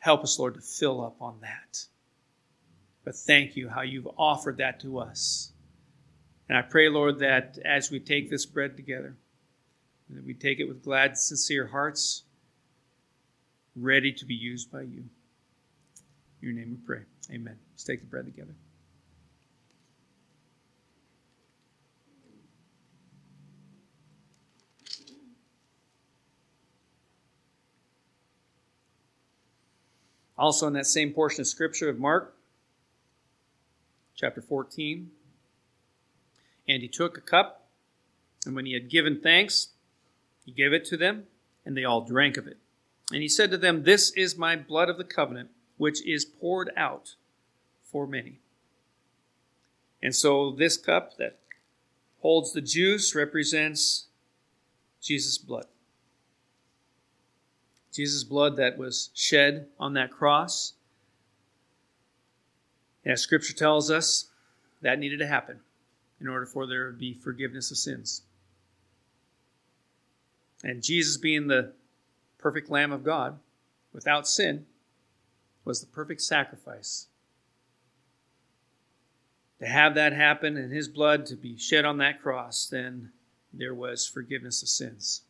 Help 0.00 0.24
us, 0.24 0.36
Lord, 0.40 0.54
to 0.54 0.60
fill 0.60 1.04
up 1.04 1.22
on 1.22 1.36
that. 1.42 1.84
But 3.04 3.14
thank 3.14 3.56
you 3.56 3.68
how 3.68 3.82
you've 3.82 4.08
offered 4.18 4.56
that 4.56 4.80
to 4.80 4.98
us 4.98 5.52
And 6.48 6.56
I 6.56 6.62
pray, 6.62 6.88
Lord, 6.88 7.18
that 7.20 7.58
as 7.64 7.90
we 7.90 8.00
take 8.00 8.30
this 8.30 8.46
bread 8.46 8.76
together, 8.76 9.16
that 10.10 10.24
we 10.24 10.34
take 10.34 10.60
it 10.60 10.64
with 10.64 10.82
glad, 10.82 11.18
sincere 11.18 11.66
hearts, 11.66 12.24
ready 13.76 14.12
to 14.12 14.24
be 14.24 14.34
used 14.34 14.72
by 14.72 14.82
you. 14.82 15.04
In 16.42 16.48
your 16.48 16.52
name 16.52 16.70
we 16.70 16.86
pray. 16.86 17.02
Amen. 17.30 17.58
Let's 17.72 17.84
take 17.84 18.00
the 18.00 18.06
bread 18.06 18.24
together. 18.24 18.54
Also, 30.38 30.68
in 30.68 30.72
that 30.74 30.86
same 30.86 31.12
portion 31.12 31.40
of 31.40 31.48
Scripture 31.48 31.88
of 31.88 31.98
Mark, 31.98 32.36
chapter 34.14 34.40
14, 34.40 35.10
and 36.68 36.82
he 36.82 36.88
took 36.88 37.18
a 37.18 37.20
cup, 37.20 37.68
and 38.46 38.54
when 38.54 38.64
he 38.64 38.74
had 38.74 38.88
given 38.88 39.20
thanks, 39.20 39.68
he 40.44 40.52
gave 40.52 40.72
it 40.72 40.84
to 40.84 40.96
them, 40.96 41.24
and 41.66 41.76
they 41.76 41.84
all 41.84 42.02
drank 42.02 42.36
of 42.36 42.46
it. 42.46 42.58
And 43.12 43.22
he 43.22 43.28
said 43.28 43.50
to 43.50 43.58
them, 43.58 43.82
This 43.82 44.10
is 44.12 44.38
my 44.38 44.54
blood 44.54 44.88
of 44.88 44.96
the 44.96 45.04
covenant, 45.04 45.50
which 45.76 46.06
is 46.06 46.24
poured 46.24 46.70
out 46.76 47.16
for 47.82 48.06
many. 48.06 48.38
And 50.00 50.14
so, 50.14 50.52
this 50.52 50.76
cup 50.76 51.16
that 51.16 51.38
holds 52.20 52.52
the 52.52 52.60
juice 52.60 53.14
represents 53.14 54.06
Jesus' 55.00 55.38
blood. 55.38 55.66
Jesus' 57.98 58.22
blood 58.22 58.54
that 58.58 58.78
was 58.78 59.10
shed 59.12 59.66
on 59.76 59.94
that 59.94 60.12
cross. 60.12 60.74
And 63.02 63.12
as 63.12 63.20
Scripture 63.20 63.54
tells 63.54 63.90
us, 63.90 64.28
that 64.82 65.00
needed 65.00 65.18
to 65.18 65.26
happen 65.26 65.58
in 66.20 66.28
order 66.28 66.46
for 66.46 66.64
there 66.64 66.92
to 66.92 66.96
be 66.96 67.12
forgiveness 67.12 67.72
of 67.72 67.76
sins. 67.76 68.22
And 70.62 70.80
Jesus, 70.80 71.16
being 71.16 71.48
the 71.48 71.72
perfect 72.38 72.70
Lamb 72.70 72.92
of 72.92 73.02
God, 73.02 73.40
without 73.92 74.28
sin, 74.28 74.66
was 75.64 75.80
the 75.80 75.88
perfect 75.88 76.20
sacrifice. 76.20 77.08
To 79.58 79.66
have 79.66 79.96
that 79.96 80.12
happen 80.12 80.56
and 80.56 80.72
his 80.72 80.86
blood 80.86 81.26
to 81.26 81.34
be 81.34 81.58
shed 81.58 81.84
on 81.84 81.98
that 81.98 82.22
cross, 82.22 82.68
then 82.68 83.10
there 83.52 83.74
was 83.74 84.06
forgiveness 84.06 84.62
of 84.62 84.68
sins. 84.68 85.22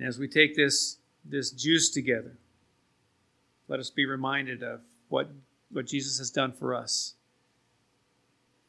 And 0.00 0.08
as 0.08 0.18
we 0.18 0.28
take 0.28 0.56
this, 0.56 0.96
this 1.26 1.50
juice 1.50 1.90
together, 1.90 2.38
let 3.68 3.80
us 3.80 3.90
be 3.90 4.06
reminded 4.06 4.62
of 4.62 4.80
what, 5.10 5.28
what 5.70 5.86
Jesus 5.86 6.16
has 6.16 6.30
done 6.30 6.52
for 6.52 6.74
us 6.74 7.12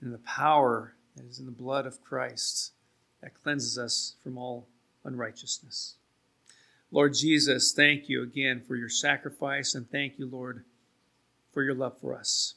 and 0.01 0.13
the 0.13 0.17
power 0.17 0.93
that 1.15 1.25
is 1.25 1.39
in 1.39 1.45
the 1.45 1.51
blood 1.53 1.86
of 1.86 2.03
Christ 2.03 2.73
that 3.21 3.41
cleanses 3.41 3.77
us 3.77 4.15
from 4.21 4.38
all 4.38 4.67
unrighteousness. 5.05 5.95
Lord 6.91 7.13
Jesus, 7.13 7.71
thank 7.71 8.09
you 8.09 8.21
again 8.23 8.59
for 8.59 8.75
your 8.75 8.89
sacrifice, 8.89 9.73
and 9.73 9.89
thank 9.89 10.19
you, 10.19 10.27
Lord, 10.29 10.65
for 11.53 11.63
your 11.63 11.75
love 11.75 11.97
for 12.01 12.13
us. 12.13 12.55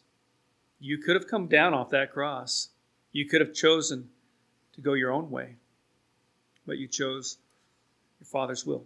You 0.80 0.98
could 0.98 1.14
have 1.14 1.28
come 1.28 1.46
down 1.46 1.74
off 1.74 1.90
that 1.90 2.12
cross. 2.12 2.70
You 3.12 3.28
could 3.28 3.40
have 3.40 3.54
chosen 3.54 4.08
to 4.72 4.80
go 4.80 4.94
your 4.94 5.12
own 5.12 5.30
way, 5.30 5.54
but 6.66 6.78
you 6.78 6.88
chose 6.88 7.38
your 8.24 8.40
Father's 8.40 8.64
will. 8.64 8.84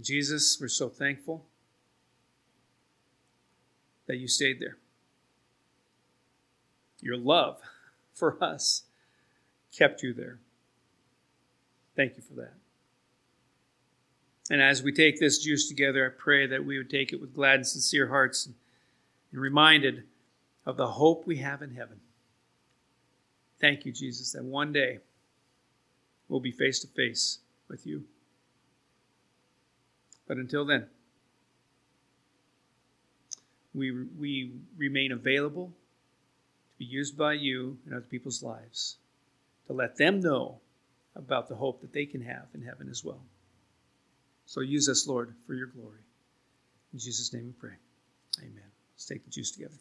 Jesus, 0.00 0.58
we're 0.60 0.68
so 0.68 0.88
thankful 0.88 1.44
that 4.06 4.16
you 4.16 4.26
stayed 4.28 4.60
there. 4.60 4.78
Your 7.00 7.18
love 7.18 7.60
for 8.14 8.42
us 8.42 8.84
kept 9.76 10.02
you 10.02 10.14
there. 10.14 10.38
Thank 11.94 12.16
you 12.16 12.22
for 12.22 12.34
that. 12.34 12.54
And 14.50 14.62
as 14.62 14.82
we 14.82 14.92
take 14.92 15.20
this 15.20 15.38
juice 15.38 15.68
together, 15.68 16.06
I 16.06 16.20
pray 16.22 16.46
that 16.46 16.64
we 16.64 16.78
would 16.78 16.90
take 16.90 17.12
it 17.12 17.20
with 17.20 17.34
glad 17.34 17.56
and 17.56 17.66
sincere 17.66 18.08
hearts 18.08 18.46
and, 18.46 18.54
and 19.32 19.40
reminded 19.40 20.04
of 20.64 20.76
the 20.76 20.86
hope 20.86 21.26
we 21.26 21.36
have 21.38 21.62
in 21.62 21.74
heaven. 21.74 22.00
Thank 23.60 23.84
you, 23.84 23.92
Jesus, 23.92 24.32
that 24.32 24.44
one 24.44 24.72
day 24.72 24.98
we'll 26.34 26.40
be 26.40 26.50
face 26.50 26.80
to 26.80 26.88
face 26.88 27.38
with 27.68 27.86
you. 27.86 28.02
But 30.26 30.36
until 30.36 30.64
then, 30.64 30.88
we, 33.72 33.92
we 33.92 34.50
remain 34.76 35.12
available 35.12 35.68
to 35.68 36.76
be 36.76 36.86
used 36.86 37.16
by 37.16 37.34
you 37.34 37.78
in 37.86 37.92
other 37.92 38.04
people's 38.10 38.42
lives, 38.42 38.96
to 39.68 39.74
let 39.74 39.96
them 39.96 40.18
know 40.18 40.58
about 41.14 41.48
the 41.48 41.54
hope 41.54 41.80
that 41.82 41.92
they 41.92 42.04
can 42.04 42.22
have 42.22 42.46
in 42.52 42.62
heaven 42.62 42.88
as 42.90 43.04
well. 43.04 43.22
So 44.46 44.60
use 44.60 44.88
us, 44.88 45.06
Lord, 45.06 45.36
for 45.46 45.54
your 45.54 45.68
glory. 45.68 46.00
In 46.92 46.98
Jesus' 46.98 47.32
name 47.32 47.46
we 47.46 47.52
pray. 47.52 47.76
Amen. 48.40 48.70
Let's 48.96 49.06
take 49.06 49.24
the 49.24 49.30
juice 49.30 49.52
together. 49.52 49.76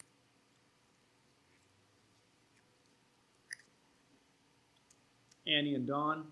Annie 5.48 5.74
and 5.74 5.88
Don 5.88 6.26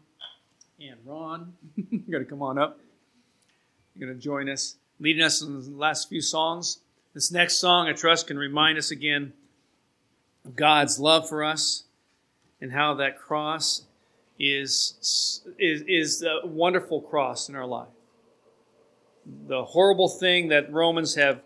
and 0.89 0.99
Ron, 1.05 1.53
you're 1.75 2.11
going 2.11 2.23
to 2.23 2.29
come 2.29 2.41
on 2.41 2.57
up. 2.57 2.79
You're 3.95 4.07
going 4.07 4.17
to 4.17 4.23
join 4.23 4.49
us, 4.49 4.77
leading 4.99 5.21
us 5.21 5.41
in 5.41 5.59
the 5.59 5.69
last 5.69 6.09
few 6.09 6.21
songs. 6.21 6.79
This 7.13 7.31
next 7.31 7.59
song, 7.59 7.87
I 7.87 7.93
trust, 7.93 8.27
can 8.27 8.37
remind 8.37 8.77
us 8.77 8.89
again 8.89 9.33
of 10.43 10.55
God's 10.55 10.99
love 10.99 11.29
for 11.29 11.43
us 11.43 11.83
and 12.61 12.71
how 12.71 12.95
that 12.95 13.19
cross 13.19 13.83
is, 14.39 15.43
is, 15.59 15.83
is 15.87 16.23
a 16.23 16.47
wonderful 16.47 17.01
cross 17.01 17.47
in 17.47 17.55
our 17.55 17.65
life. 17.65 17.89
The 19.47 19.63
horrible 19.63 20.09
thing 20.09 20.47
that 20.47 20.71
Romans 20.71 21.13
have, 21.15 21.41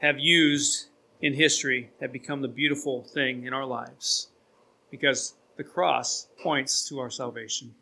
have 0.00 0.18
used 0.18 0.86
in 1.20 1.34
history 1.34 1.90
have 2.00 2.12
become 2.12 2.40
the 2.40 2.48
beautiful 2.48 3.02
thing 3.02 3.44
in 3.44 3.52
our 3.52 3.66
lives 3.66 4.28
because 4.90 5.34
the 5.56 5.64
cross 5.64 6.28
points 6.42 6.88
to 6.88 6.98
our 7.00 7.10
salvation. 7.10 7.74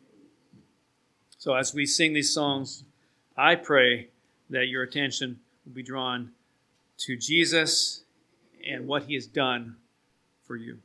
So 1.37 1.53
as 1.53 1.73
we 1.73 1.85
sing 1.85 2.13
these 2.13 2.33
songs, 2.33 2.83
I 3.37 3.55
pray 3.55 4.09
that 4.49 4.67
your 4.67 4.83
attention 4.83 5.39
will 5.65 5.73
be 5.73 5.83
drawn 5.83 6.31
to 6.99 7.15
Jesus 7.15 8.01
and 8.67 8.87
what 8.87 9.03
he 9.03 9.13
has 9.13 9.27
done 9.27 9.75
for 10.45 10.55
you. 10.55 10.79